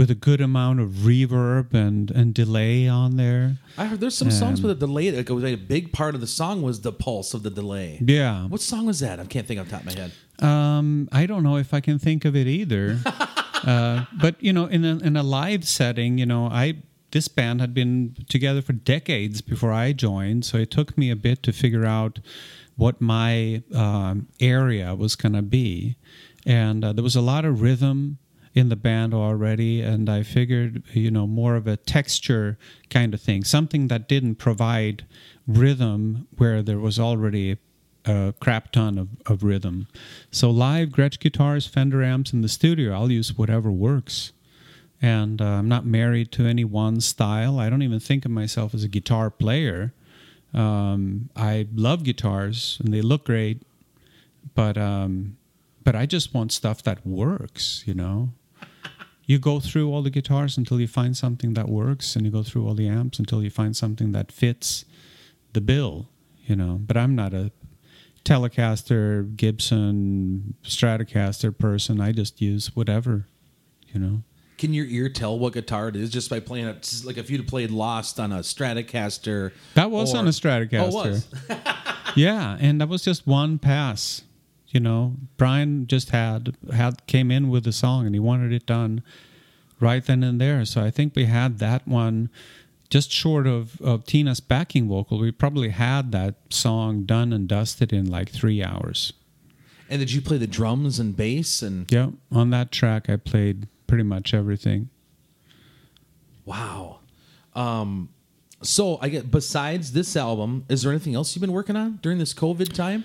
with 0.00 0.10
a 0.10 0.14
good 0.14 0.40
amount 0.40 0.80
of 0.80 0.88
reverb 1.04 1.74
and, 1.74 2.10
and 2.10 2.32
delay 2.32 2.88
on 2.88 3.18
there. 3.18 3.58
I 3.76 3.84
heard 3.84 4.00
there's 4.00 4.16
some 4.16 4.30
songs 4.30 4.62
with 4.62 4.70
a 4.70 4.74
delay. 4.74 5.10
Like 5.10 5.28
like 5.28 5.52
a 5.52 5.58
big 5.58 5.92
part 5.92 6.14
of 6.14 6.22
the 6.22 6.26
song 6.26 6.62
was 6.62 6.80
the 6.80 6.90
pulse 6.90 7.34
of 7.34 7.42
the 7.42 7.50
delay. 7.50 7.98
Yeah. 8.00 8.46
What 8.46 8.62
song 8.62 8.86
was 8.86 9.00
that? 9.00 9.20
I 9.20 9.26
can't 9.26 9.46
think 9.46 9.60
off 9.60 9.66
the 9.66 9.72
top 9.72 9.80
of 9.80 9.86
my 9.86 9.92
head. 9.92 10.12
Um, 10.38 11.06
I 11.12 11.26
don't 11.26 11.42
know 11.42 11.58
if 11.58 11.74
I 11.74 11.80
can 11.80 11.98
think 11.98 12.24
of 12.24 12.34
it 12.34 12.46
either. 12.46 12.98
uh, 13.06 14.06
but 14.18 14.42
you 14.42 14.54
know, 14.54 14.64
in 14.64 14.86
a, 14.86 14.96
in 15.00 15.18
a 15.18 15.22
live 15.22 15.68
setting, 15.68 16.16
you 16.16 16.24
know, 16.24 16.46
I 16.46 16.78
this 17.10 17.28
band 17.28 17.60
had 17.60 17.74
been 17.74 18.16
together 18.26 18.62
for 18.62 18.72
decades 18.72 19.42
before 19.42 19.70
I 19.70 19.92
joined, 19.92 20.46
so 20.46 20.56
it 20.56 20.70
took 20.70 20.96
me 20.96 21.10
a 21.10 21.16
bit 21.16 21.42
to 21.42 21.52
figure 21.52 21.84
out 21.84 22.20
what 22.74 23.02
my 23.02 23.62
um, 23.74 24.28
area 24.40 24.94
was 24.94 25.14
going 25.14 25.34
to 25.34 25.42
be, 25.42 25.96
and 26.46 26.86
uh, 26.86 26.94
there 26.94 27.04
was 27.04 27.16
a 27.16 27.20
lot 27.20 27.44
of 27.44 27.60
rhythm 27.60 28.16
in 28.54 28.68
the 28.68 28.76
band 28.76 29.14
already, 29.14 29.80
and 29.80 30.08
I 30.08 30.22
figured, 30.22 30.82
you 30.92 31.10
know, 31.10 31.26
more 31.26 31.54
of 31.54 31.66
a 31.66 31.76
texture 31.76 32.58
kind 32.88 33.14
of 33.14 33.20
thing, 33.20 33.44
something 33.44 33.88
that 33.88 34.08
didn't 34.08 34.36
provide 34.36 35.04
rhythm 35.46 36.26
where 36.36 36.62
there 36.62 36.78
was 36.78 36.98
already 36.98 37.58
a 38.04 38.34
crap 38.40 38.72
ton 38.72 38.98
of, 38.98 39.08
of 39.26 39.42
rhythm. 39.42 39.86
So 40.30 40.50
live 40.50 40.88
Gretsch 40.88 41.20
guitars, 41.20 41.66
Fender 41.66 42.02
amps 42.02 42.32
in 42.32 42.40
the 42.40 42.48
studio, 42.48 42.92
I'll 42.92 43.10
use 43.10 43.36
whatever 43.36 43.70
works. 43.70 44.32
And 45.02 45.40
uh, 45.40 45.46
I'm 45.46 45.68
not 45.68 45.86
married 45.86 46.30
to 46.32 46.44
any 46.44 46.64
one 46.64 47.00
style. 47.00 47.58
I 47.58 47.70
don't 47.70 47.82
even 47.82 48.00
think 48.00 48.24
of 48.26 48.30
myself 48.30 48.74
as 48.74 48.84
a 48.84 48.88
guitar 48.88 49.30
player. 49.30 49.94
Um, 50.52 51.30
I 51.34 51.68
love 51.74 52.02
guitars 52.02 52.78
and 52.84 52.92
they 52.92 53.00
look 53.00 53.24
great, 53.24 53.62
but 54.54 54.76
um, 54.76 55.36
but 55.84 55.94
I 55.94 56.04
just 56.04 56.34
want 56.34 56.52
stuff 56.52 56.82
that 56.82 57.06
works. 57.06 57.82
You 57.86 57.94
know, 57.94 58.30
you 59.24 59.38
go 59.38 59.60
through 59.60 59.92
all 59.92 60.02
the 60.02 60.10
guitars 60.10 60.56
until 60.58 60.80
you 60.80 60.88
find 60.88 61.16
something 61.16 61.54
that 61.54 61.68
works, 61.68 62.16
and 62.16 62.24
you 62.24 62.32
go 62.32 62.42
through 62.42 62.66
all 62.66 62.74
the 62.74 62.88
amps 62.88 63.18
until 63.18 63.42
you 63.42 63.50
find 63.50 63.76
something 63.76 64.12
that 64.12 64.32
fits 64.32 64.84
the 65.52 65.60
bill. 65.60 66.08
You 66.46 66.56
know, 66.56 66.80
but 66.80 66.96
I'm 66.96 67.14
not 67.14 67.32
a 67.32 67.52
Telecaster, 68.24 69.34
Gibson, 69.36 70.54
Stratocaster 70.64 71.56
person. 71.56 72.00
I 72.00 72.12
just 72.12 72.40
use 72.40 72.74
whatever. 72.74 73.26
You 73.88 74.00
know. 74.00 74.22
Can 74.58 74.74
your 74.74 74.84
ear 74.86 75.08
tell 75.08 75.38
what 75.38 75.54
guitar 75.54 75.88
it 75.88 75.96
is 75.96 76.10
just 76.10 76.28
by 76.28 76.38
playing 76.38 76.66
it? 76.66 77.02
Like 77.04 77.16
if 77.16 77.30
you'd 77.30 77.48
played 77.48 77.70
Lost 77.70 78.20
on 78.20 78.30
a 78.32 78.40
Stratocaster. 78.40 79.52
That 79.74 79.90
was 79.90 80.14
or- 80.14 80.18
on 80.18 80.26
a 80.26 80.30
Stratocaster. 80.30 81.24
Oh, 81.48 82.12
yeah, 82.16 82.58
and 82.60 82.80
that 82.80 82.88
was 82.88 83.02
just 83.02 83.26
one 83.26 83.58
pass. 83.58 84.22
You 84.70 84.80
know, 84.80 85.16
Brian 85.36 85.86
just 85.86 86.10
had 86.10 86.56
had 86.72 87.06
came 87.06 87.30
in 87.30 87.48
with 87.48 87.64
the 87.64 87.72
song 87.72 88.06
and 88.06 88.14
he 88.14 88.20
wanted 88.20 88.52
it 88.52 88.66
done 88.66 89.02
right 89.80 90.04
then 90.04 90.22
and 90.22 90.40
there. 90.40 90.64
So 90.64 90.82
I 90.82 90.90
think 90.90 91.16
we 91.16 91.24
had 91.24 91.58
that 91.58 91.88
one 91.88 92.30
just 92.88 93.10
short 93.10 93.46
of, 93.46 93.80
of 93.80 94.04
Tina's 94.04 94.40
backing 94.40 94.88
vocal. 94.88 95.18
We 95.18 95.30
probably 95.32 95.70
had 95.70 96.12
that 96.12 96.34
song 96.50 97.04
done 97.04 97.32
and 97.32 97.48
dusted 97.48 97.92
in 97.92 98.10
like 98.10 98.30
three 98.30 98.62
hours. 98.62 99.12
And 99.88 99.98
did 99.98 100.12
you 100.12 100.20
play 100.20 100.38
the 100.38 100.46
drums 100.46 101.00
and 101.00 101.16
bass 101.16 101.62
and? 101.62 101.90
Yeah, 101.90 102.10
on 102.30 102.50
that 102.50 102.70
track 102.70 103.08
I 103.08 103.16
played 103.16 103.66
pretty 103.86 104.04
much 104.04 104.34
everything. 104.34 104.88
Wow. 106.44 107.00
Um, 107.54 108.10
so 108.62 108.98
I 109.00 109.08
get 109.08 109.30
besides 109.30 109.92
this 109.92 110.16
album, 110.16 110.64
is 110.68 110.82
there 110.82 110.92
anything 110.92 111.14
else 111.14 111.34
you've 111.34 111.40
been 111.40 111.52
working 111.52 111.76
on 111.76 111.98
during 112.02 112.18
this 112.18 112.34
COVID 112.34 112.72
time? 112.72 113.04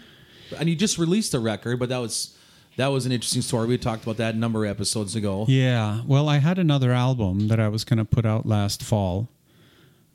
And 0.57 0.69
you 0.69 0.75
just 0.75 0.97
released 0.97 1.33
a 1.33 1.39
record, 1.39 1.79
but 1.79 1.89
that 1.89 1.97
was 1.97 2.35
that 2.77 2.87
was 2.87 3.05
an 3.05 3.11
interesting 3.11 3.41
story. 3.41 3.67
We 3.67 3.77
talked 3.77 4.03
about 4.03 4.17
that 4.17 4.35
a 4.35 4.37
number 4.37 4.65
of 4.65 4.71
episodes 4.71 5.15
ago. 5.15 5.45
Yeah. 5.47 6.01
Well, 6.05 6.27
I 6.27 6.39
had 6.39 6.59
another 6.59 6.91
album 6.91 7.47
that 7.47 7.59
I 7.59 7.69
was 7.69 7.85
going 7.85 7.99
to 7.99 8.05
put 8.05 8.25
out 8.25 8.45
last 8.45 8.83
fall. 8.83 9.29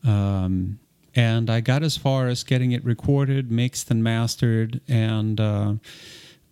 Um, 0.04 0.78
and 1.14 1.50
I 1.50 1.60
got 1.60 1.82
as 1.82 1.96
far 1.96 2.28
as 2.28 2.44
getting 2.44 2.72
it 2.72 2.84
recorded, 2.84 3.50
mixed, 3.50 3.90
and 3.90 4.04
mastered. 4.04 4.80
And 4.88 5.40
uh, 5.40 5.74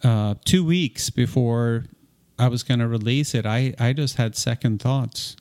uh, 0.02 0.34
two 0.44 0.64
weeks 0.64 1.10
before 1.10 1.84
I 2.38 2.48
was 2.48 2.62
going 2.62 2.80
to 2.80 2.88
release 2.88 3.34
it, 3.34 3.44
I, 3.44 3.74
I 3.78 3.92
just 3.92 4.16
had 4.16 4.36
second 4.36 4.80
thoughts. 4.80 5.36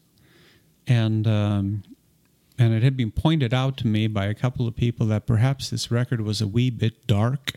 And. 0.85 1.27
Um, 1.27 1.83
and 2.59 2.73
it 2.73 2.81
had 2.81 2.97
been 2.97 3.11
pointed 3.11 3.53
out 3.53 3.77
to 3.77 3.87
me 3.87 4.07
by 4.07 4.25
a 4.25 4.33
couple 4.33 4.67
of 4.67 4.75
people 4.75 5.05
that 5.05 5.27
perhaps 5.27 5.69
this 5.69 5.91
record 5.91 6.21
was 6.21 6.41
a 6.41 6.47
wee 6.47 6.71
bit 6.71 7.05
dark 7.05 7.53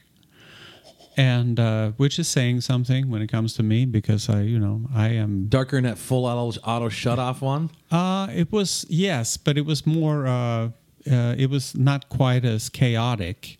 and 1.20 1.60
uh, 1.60 1.90
which 1.98 2.18
is 2.18 2.26
saying 2.28 2.62
something 2.62 3.10
when 3.10 3.20
it 3.20 3.26
comes 3.26 3.52
to 3.52 3.62
me 3.62 3.84
because 3.84 4.30
I, 4.30 4.40
you 4.40 4.58
know, 4.58 4.88
I 4.94 5.08
am. 5.08 5.48
Darker 5.48 5.76
than 5.76 5.84
that 5.84 5.98
full 5.98 6.24
auto, 6.24 6.58
auto 6.64 6.88
shut 6.88 7.18
off 7.18 7.42
one. 7.42 7.68
Uh, 7.90 8.28
it 8.34 8.50
was 8.50 8.86
yes, 8.88 9.36
but 9.36 9.58
it 9.58 9.66
was 9.66 9.86
more. 9.86 10.26
Uh, 10.26 10.70
uh, 11.10 11.34
it 11.36 11.50
was 11.50 11.74
not 11.74 12.08
quite 12.08 12.46
as 12.46 12.70
chaotic. 12.70 13.58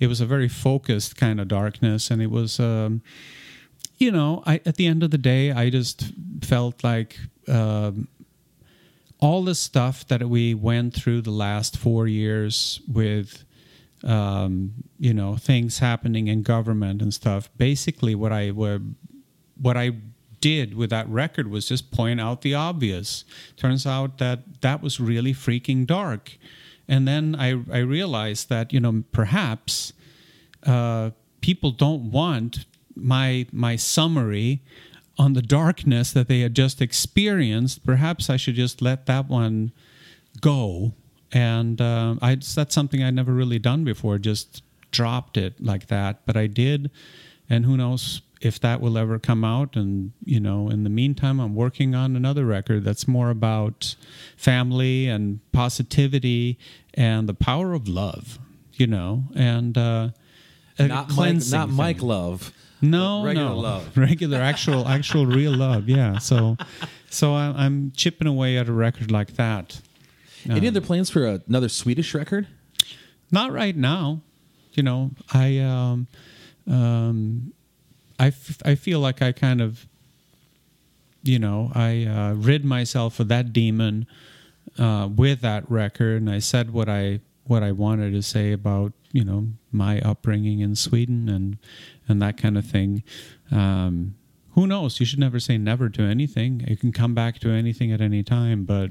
It 0.00 0.06
was 0.06 0.22
a 0.22 0.26
very 0.26 0.48
focused 0.48 1.16
kind 1.18 1.38
of 1.38 1.48
darkness, 1.48 2.10
and 2.10 2.22
it 2.22 2.30
was. 2.30 2.58
Um, 2.58 3.02
you 3.98 4.10
know, 4.10 4.42
I 4.46 4.62
at 4.64 4.76
the 4.76 4.86
end 4.86 5.02
of 5.02 5.10
the 5.10 5.18
day, 5.18 5.52
I 5.52 5.68
just 5.68 6.12
felt 6.42 6.82
like. 6.82 7.18
Um, 7.46 8.08
all 9.18 9.44
the 9.44 9.54
stuff 9.54 10.04
that 10.08 10.28
we 10.28 10.52
went 10.52 10.94
through 10.94 11.20
the 11.20 11.30
last 11.30 11.76
four 11.76 12.08
years 12.08 12.80
with 12.88 13.44
um, 14.04 14.72
you 14.98 15.14
know 15.14 15.36
things 15.36 15.78
happening 15.78 16.28
in 16.28 16.42
government 16.42 17.02
and 17.02 17.12
stuff 17.14 17.48
basically 17.56 18.14
what 18.14 18.32
i 18.32 18.50
would 18.50 18.94
what 19.60 19.76
i 19.76 19.90
did 20.40 20.74
with 20.74 20.90
that 20.90 21.08
record 21.08 21.48
was 21.48 21.68
just 21.68 21.92
point 21.92 22.20
out 22.20 22.42
the 22.42 22.54
obvious 22.54 23.24
turns 23.56 23.86
out 23.86 24.18
that 24.18 24.60
that 24.60 24.82
was 24.82 24.98
really 24.98 25.32
freaking 25.32 25.86
dark 25.86 26.36
and 26.88 27.06
then 27.06 27.36
i 27.38 27.50
i 27.72 27.78
realized 27.78 28.48
that 28.48 28.72
you 28.72 28.80
know 28.80 29.04
perhaps 29.12 29.92
uh, 30.64 31.10
people 31.40 31.70
don't 31.70 32.10
want 32.10 32.66
my 32.94 33.46
my 33.52 33.76
summary 33.76 34.62
on 35.18 35.34
the 35.34 35.42
darkness 35.42 36.12
that 36.12 36.28
they 36.28 36.40
had 36.40 36.54
just 36.54 36.80
experienced. 36.80 37.84
Perhaps 37.84 38.30
I 38.30 38.36
should 38.36 38.54
just 38.54 38.80
let 38.80 39.06
that 39.06 39.28
one 39.28 39.72
go. 40.40 40.94
And 41.32 41.80
uh, 41.80 42.16
I 42.20 42.34
that's 42.34 42.74
something 42.74 43.02
I'd 43.02 43.14
never 43.14 43.32
really 43.32 43.58
done 43.58 43.84
before. 43.84 44.18
Just 44.18 44.62
dropped 44.90 45.36
it 45.36 45.62
like 45.62 45.86
that, 45.86 46.26
but 46.26 46.36
I 46.36 46.46
did. 46.46 46.90
And 47.48 47.64
who 47.64 47.76
knows 47.76 48.22
if 48.40 48.60
that 48.60 48.80
will 48.80 48.98
ever 48.98 49.18
come 49.18 49.44
out? 49.44 49.74
And 49.76 50.12
you 50.24 50.40
know, 50.40 50.68
in 50.68 50.84
the 50.84 50.90
meantime, 50.90 51.40
I'm 51.40 51.54
working 51.54 51.94
on 51.94 52.16
another 52.16 52.44
record 52.44 52.84
that's 52.84 53.08
more 53.08 53.30
about 53.30 53.94
family 54.36 55.08
and 55.08 55.40
positivity 55.52 56.58
and 56.94 57.28
the 57.28 57.34
power 57.34 57.72
of 57.72 57.88
love. 57.88 58.38
You 58.74 58.86
know, 58.86 59.24
and 59.34 59.76
uh, 59.76 60.08
a 60.78 60.88
Not 60.88 61.10
Mike, 61.14 61.42
not 61.50 61.68
Mike. 61.68 62.02
Love. 62.02 62.52
No, 62.80 63.24
regular 63.24 63.50
no, 63.50 63.58
love. 63.58 63.96
regular, 63.96 64.38
actual, 64.38 64.88
actual, 64.88 65.24
real 65.24 65.54
love. 65.54 65.88
Yeah. 65.88 66.18
So, 66.18 66.56
so 67.10 67.32
I, 67.32 67.52
I'm 67.56 67.92
chipping 67.92 68.26
away 68.26 68.58
at 68.58 68.68
a 68.68 68.72
record 68.72 69.10
like 69.10 69.36
that. 69.36 69.80
Any 70.48 70.68
other 70.68 70.80
plans 70.80 71.10
for 71.10 71.24
another 71.46 71.68
Swedish 71.68 72.14
record? 72.14 72.46
Not 73.30 73.52
right 73.52 73.76
now. 73.76 74.20
You 74.72 74.82
know, 74.82 75.10
I, 75.32 75.58
um, 75.58 76.06
um, 76.66 77.52
I, 78.18 78.28
f- 78.28 78.62
I 78.64 78.74
feel 78.74 79.00
like 79.00 79.20
I 79.22 79.32
kind 79.32 79.60
of, 79.60 79.86
you 81.22 81.38
know, 81.38 81.70
I 81.74 82.04
uh, 82.04 82.34
rid 82.34 82.64
myself 82.64 83.20
of 83.20 83.28
that 83.28 83.52
demon 83.52 84.06
uh, 84.78 85.08
with 85.14 85.40
that 85.42 85.70
record, 85.70 86.22
and 86.22 86.30
I 86.30 86.38
said 86.38 86.72
what 86.72 86.88
I 86.88 87.20
what 87.44 87.62
I 87.62 87.72
wanted 87.72 88.12
to 88.12 88.22
say 88.22 88.52
about 88.52 88.92
you 89.12 89.24
know 89.24 89.48
my 89.70 90.00
upbringing 90.00 90.60
in 90.60 90.76
Sweden 90.76 91.28
and 91.28 91.58
and 92.08 92.22
that 92.22 92.36
kind 92.36 92.56
of 92.56 92.64
thing. 92.64 93.02
Um, 93.50 94.14
who 94.54 94.66
knows? 94.66 95.00
You 95.00 95.06
should 95.06 95.18
never 95.18 95.40
say 95.40 95.58
never 95.58 95.88
to 95.90 96.02
anything. 96.02 96.64
You 96.68 96.76
can 96.76 96.92
come 96.92 97.14
back 97.14 97.38
to 97.40 97.50
anything 97.50 97.92
at 97.92 98.00
any 98.00 98.22
time, 98.22 98.64
but 98.64 98.90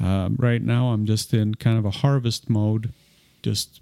um, 0.00 0.36
right 0.38 0.62
now 0.62 0.88
I'm 0.88 1.06
just 1.06 1.32
in 1.34 1.54
kind 1.56 1.78
of 1.78 1.84
a 1.84 1.90
harvest 1.90 2.48
mode, 2.50 2.92
just 3.42 3.80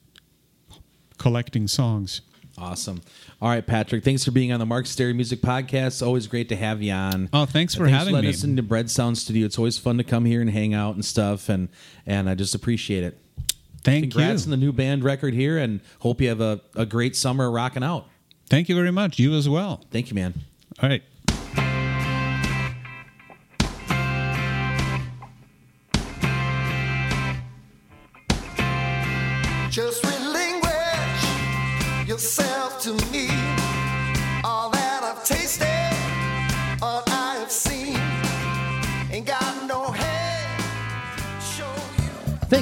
collecting 1.18 1.66
songs. 1.68 2.20
Awesome. 2.56 3.00
All 3.40 3.48
right, 3.48 3.64
Patrick. 3.64 4.02
Thanks 4.02 4.24
for 4.24 4.32
being 4.32 4.50
on 4.50 4.58
the 4.58 4.66
Mark 4.66 4.86
Stary 4.86 5.12
Music 5.12 5.40
Podcast. 5.40 6.04
Always 6.04 6.26
great 6.26 6.48
to 6.48 6.56
have 6.56 6.82
you 6.82 6.92
on. 6.92 7.28
Oh, 7.32 7.46
thanks 7.46 7.72
for 7.76 7.84
And 7.84 7.94
having 7.94 8.14
letting 8.14 8.30
me. 8.30 8.34
us 8.34 8.42
into 8.42 8.64
Bread 8.64 8.90
Sound 8.90 9.16
Studio. 9.16 9.46
It's 9.46 9.58
always 9.58 9.78
fun 9.78 9.96
to 9.98 10.04
come 10.04 10.24
here 10.24 10.40
and 10.40 10.50
hang 10.50 10.74
out 10.74 10.96
and 10.96 11.04
stuff, 11.04 11.48
and 11.48 11.68
and 12.04 12.28
I 12.28 12.34
just 12.34 12.56
appreciate 12.56 13.04
it. 13.04 13.16
Thank 13.84 14.02
Congrats 14.04 14.04
you. 14.04 14.10
Congrats 14.10 14.44
on 14.46 14.50
the 14.50 14.56
new 14.56 14.72
band 14.72 15.04
record 15.04 15.34
here, 15.34 15.56
and 15.56 15.80
hope 16.00 16.20
you 16.20 16.28
have 16.30 16.40
a, 16.40 16.60
a 16.74 16.84
great 16.84 17.14
summer 17.14 17.48
rocking 17.48 17.84
out. 17.84 18.06
Thank 18.50 18.68
you 18.68 18.74
very 18.74 18.90
much. 18.90 19.20
You 19.20 19.34
as 19.34 19.48
well. 19.48 19.84
Thank 19.92 20.08
you, 20.10 20.16
man. 20.16 20.34
All 20.82 20.88
right. 20.88 21.02
Just 29.78 30.04
relinquish 30.04 31.24
yourself 32.08 32.47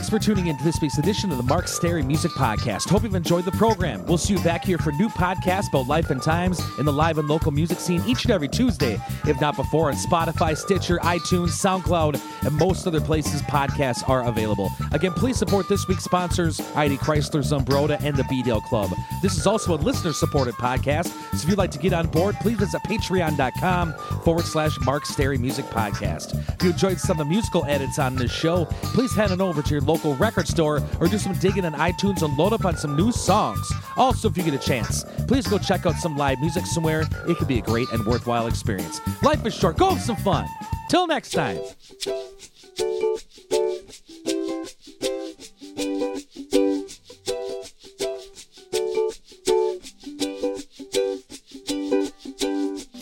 Thanks 0.07 0.25
for 0.25 0.35
tuning 0.35 0.47
in 0.47 0.57
to 0.57 0.63
this 0.63 0.81
week's 0.81 0.99
edition 0.99 1.33
of 1.33 1.37
the 1.37 1.43
Mark 1.43 1.67
Stary 1.67 2.01
Music 2.01 2.31
Podcast. 2.31 2.89
Hope 2.89 3.03
you've 3.03 3.17
enjoyed 3.17 3.45
the 3.45 3.51
program. 3.51 4.07
We'll 4.07 4.19
see 4.19 4.35
you 4.35 4.41
back 4.45 4.65
here 4.65 4.79
for 4.79 4.93
new 4.93 5.09
podcasts 5.09 5.69
about 5.69 5.89
life 5.89 6.11
and 6.11 6.23
times 6.23 6.61
in 6.79 6.87
the 6.87 6.93
live 6.93 7.19
and 7.19 7.27
local 7.27 7.51
music 7.51 7.81
scene 7.81 8.01
each 8.07 8.23
and 8.23 8.31
every 8.31 8.47
Tuesday, 8.47 9.01
if 9.27 9.41
not 9.41 9.57
before, 9.57 9.89
on 9.89 9.97
Spotify, 9.97 10.57
Stitcher, 10.57 10.99
iTunes, 10.99 11.49
SoundCloud, 11.61 12.23
and 12.47 12.55
most 12.55 12.87
other 12.87 13.01
places 13.01 13.43
podcasts 13.43 14.09
are 14.09 14.29
available. 14.29 14.71
Again, 14.93 15.13
please 15.13 15.39
support 15.39 15.69
this 15.69 15.89
week's 15.89 16.05
sponsors, 16.05 16.61
ID 16.77 16.99
Chrysler, 16.99 17.43
Zumbrota, 17.43 18.01
and 18.01 18.15
the 18.17 18.25
B-Dale 18.31 18.61
Club. 18.61 18.91
This 19.23 19.37
is 19.37 19.45
also 19.45 19.75
a 19.75 19.79
listener-supported 19.79 20.55
podcast, 20.55 21.09
so 21.09 21.43
if 21.43 21.49
you'd 21.49 21.59
like 21.59 21.73
to 21.73 21.81
get 21.81 21.93
on 21.93 22.07
board, 22.07 22.37
please 22.37 22.59
visit 22.59 22.81
patreon.com 22.85 23.93
forward 24.23 24.45
slash 24.45 24.79
Mark 24.83 25.05
Stary 25.05 25.37
Music 25.37 25.65
Podcast. 25.65 26.39
If 26.55 26.63
you 26.63 26.71
enjoyed 26.71 27.01
some 27.01 27.19
of 27.19 27.27
the 27.27 27.31
musical 27.31 27.65
edits 27.65 27.99
on 27.99 28.15
this 28.15 28.31
show, 28.31 28.67
please 28.95 29.13
head 29.13 29.33
on 29.33 29.41
over 29.41 29.63
to 29.63 29.71
your 29.71 29.81
local 29.81 29.96
record 30.05 30.47
store 30.47 30.83
or 31.01 31.09
do 31.09 31.19
some 31.19 31.33
digging 31.35 31.65
on 31.65 31.73
iTunes 31.75 32.23
and 32.23 32.37
load 32.37 32.53
up 32.53 32.65
on 32.65 32.77
some 32.77 32.97
new 32.97 33.13
songs. 33.13 33.71
Also, 33.97 34.29
if 34.29 34.37
you 34.37 34.43
get 34.43 34.55
a 34.55 34.59
chance, 34.59 35.05
please 35.27 35.47
go 35.47 35.59
check 35.59 35.87
out 35.87 35.95
some 35.97 36.17
live 36.17 36.39
music 36.41 36.67
somewhere. 36.67 37.05
It 37.29 37.37
could 37.37 37.49
be 37.49 37.59
a 37.59 37.63
great 37.63 37.91
and 37.93 38.05
worthwhile 38.07 38.47
experience. 38.47 39.01
Life 39.23 39.45
is 39.47 39.55
short. 39.55 39.77
Go 39.77 39.91
have 39.91 40.01
some 40.01 40.17
fun. 40.17 40.47
Till 40.89 41.07
next 41.07 41.31
time. 41.31 41.59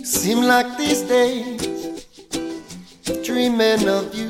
Seem 0.03 0.43
like 0.45 0.79
these 0.79 1.03
days, 1.03 2.07
dreaming 3.25 3.89
of 3.89 4.15
you 4.15 4.24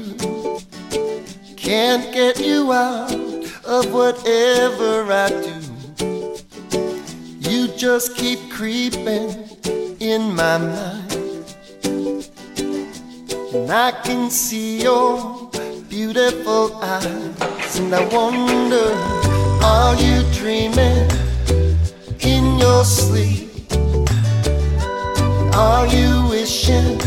can't 1.65 2.13
get 2.13 2.39
you 2.39 2.71
out 2.75 3.11
of 3.65 3.91
whatever 3.91 5.11
I 5.11 5.31
do. 5.31 6.37
You 7.39 7.69
just 7.69 8.15
keep 8.19 8.51
creeping 8.51 9.31
in 9.99 10.35
my 10.35 10.59
mind, 10.59 11.55
and 13.55 13.71
I 13.71 13.93
can 14.05 14.29
see 14.29 14.83
your 14.83 15.51
beautiful 15.89 16.77
eyes, 16.83 17.79
and 17.79 17.95
I 17.95 18.05
wonder, 18.09 18.93
are 19.65 19.97
you 19.97 20.23
dreaming 20.35 21.09
in 22.21 22.59
your 22.59 22.85
sleep? 22.85 23.73
Are 25.55 25.87
you 25.87 26.29
wishing 26.29 26.99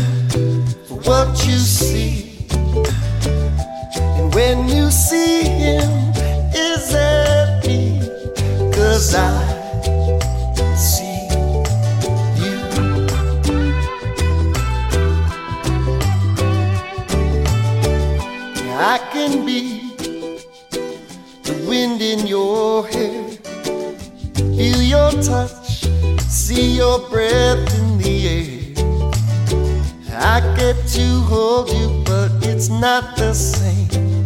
for 0.88 0.98
what 1.06 1.46
you 1.46 1.58
see? 1.58 2.27
When 4.38 4.68
you 4.68 4.88
see 4.92 5.42
him, 5.42 5.90
is 6.54 6.92
that 6.92 7.66
me? 7.66 7.98
Cause 8.72 9.12
I 9.16 9.34
see 10.76 11.26
you. 12.38 12.54
I 18.78 19.00
can 19.12 19.44
be 19.44 19.90
the 21.42 21.54
wind 21.68 22.00
in 22.00 22.24
your 22.28 22.86
hair. 22.86 23.24
Feel 24.54 24.82
your 24.94 25.10
touch, 25.20 25.82
see 26.28 26.76
your 26.76 27.00
breath 27.10 27.74
in 27.80 27.98
the 27.98 28.28
air. 28.38 28.58
I 30.16 30.38
get 30.56 30.76
to 30.94 31.06
hold 31.26 31.70
you, 31.70 32.04
but 32.06 32.30
it's 32.46 32.68
not 32.68 33.16
the 33.16 33.34
same. 33.34 34.17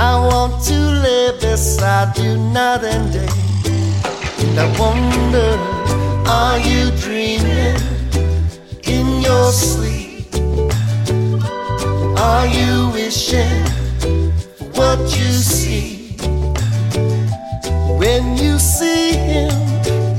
I 0.00 0.14
want 0.16 0.62
to 0.66 0.78
lay 0.78 1.32
beside 1.40 2.16
you 2.18 2.38
night 2.38 2.84
and 2.84 3.12
day. 3.12 3.26
And 4.44 4.60
I 4.60 4.66
wonder, 4.78 5.58
are 6.30 6.58
you 6.60 6.92
dreaming 7.02 7.82
in 8.84 9.20
your 9.20 9.50
sleep? 9.50 10.32
Are 12.16 12.46
you 12.46 12.90
wishing 12.92 13.64
for 14.00 14.70
what 14.78 15.00
you 15.18 15.32
see? 15.32 16.16
When 17.98 18.36
you 18.36 18.56
see 18.60 19.14
him, 19.14 19.50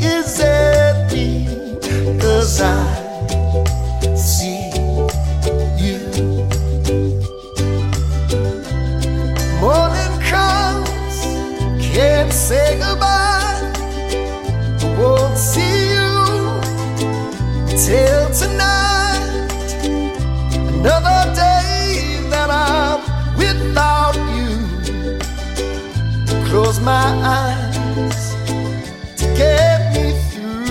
is 0.01 0.41
it 0.41 1.13
me? 1.13 2.19
Cause 2.19 2.61
I 2.61 2.88
Close 26.79 26.85
my 26.85 27.11
eyes 27.23 28.35
to 29.17 29.25
get 29.35 29.93
me 29.93 30.13
through. 30.29 30.65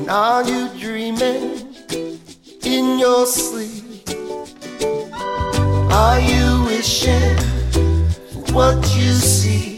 And 0.00 0.10
are 0.10 0.44
you 0.44 0.68
dreaming 0.78 1.74
in 2.62 2.98
your 2.98 3.26
sleep? 3.26 4.08
Are 5.90 6.20
you 6.20 6.64
wishing 6.64 7.36
what 8.52 8.76
you 8.96 9.12
see? 9.12 9.71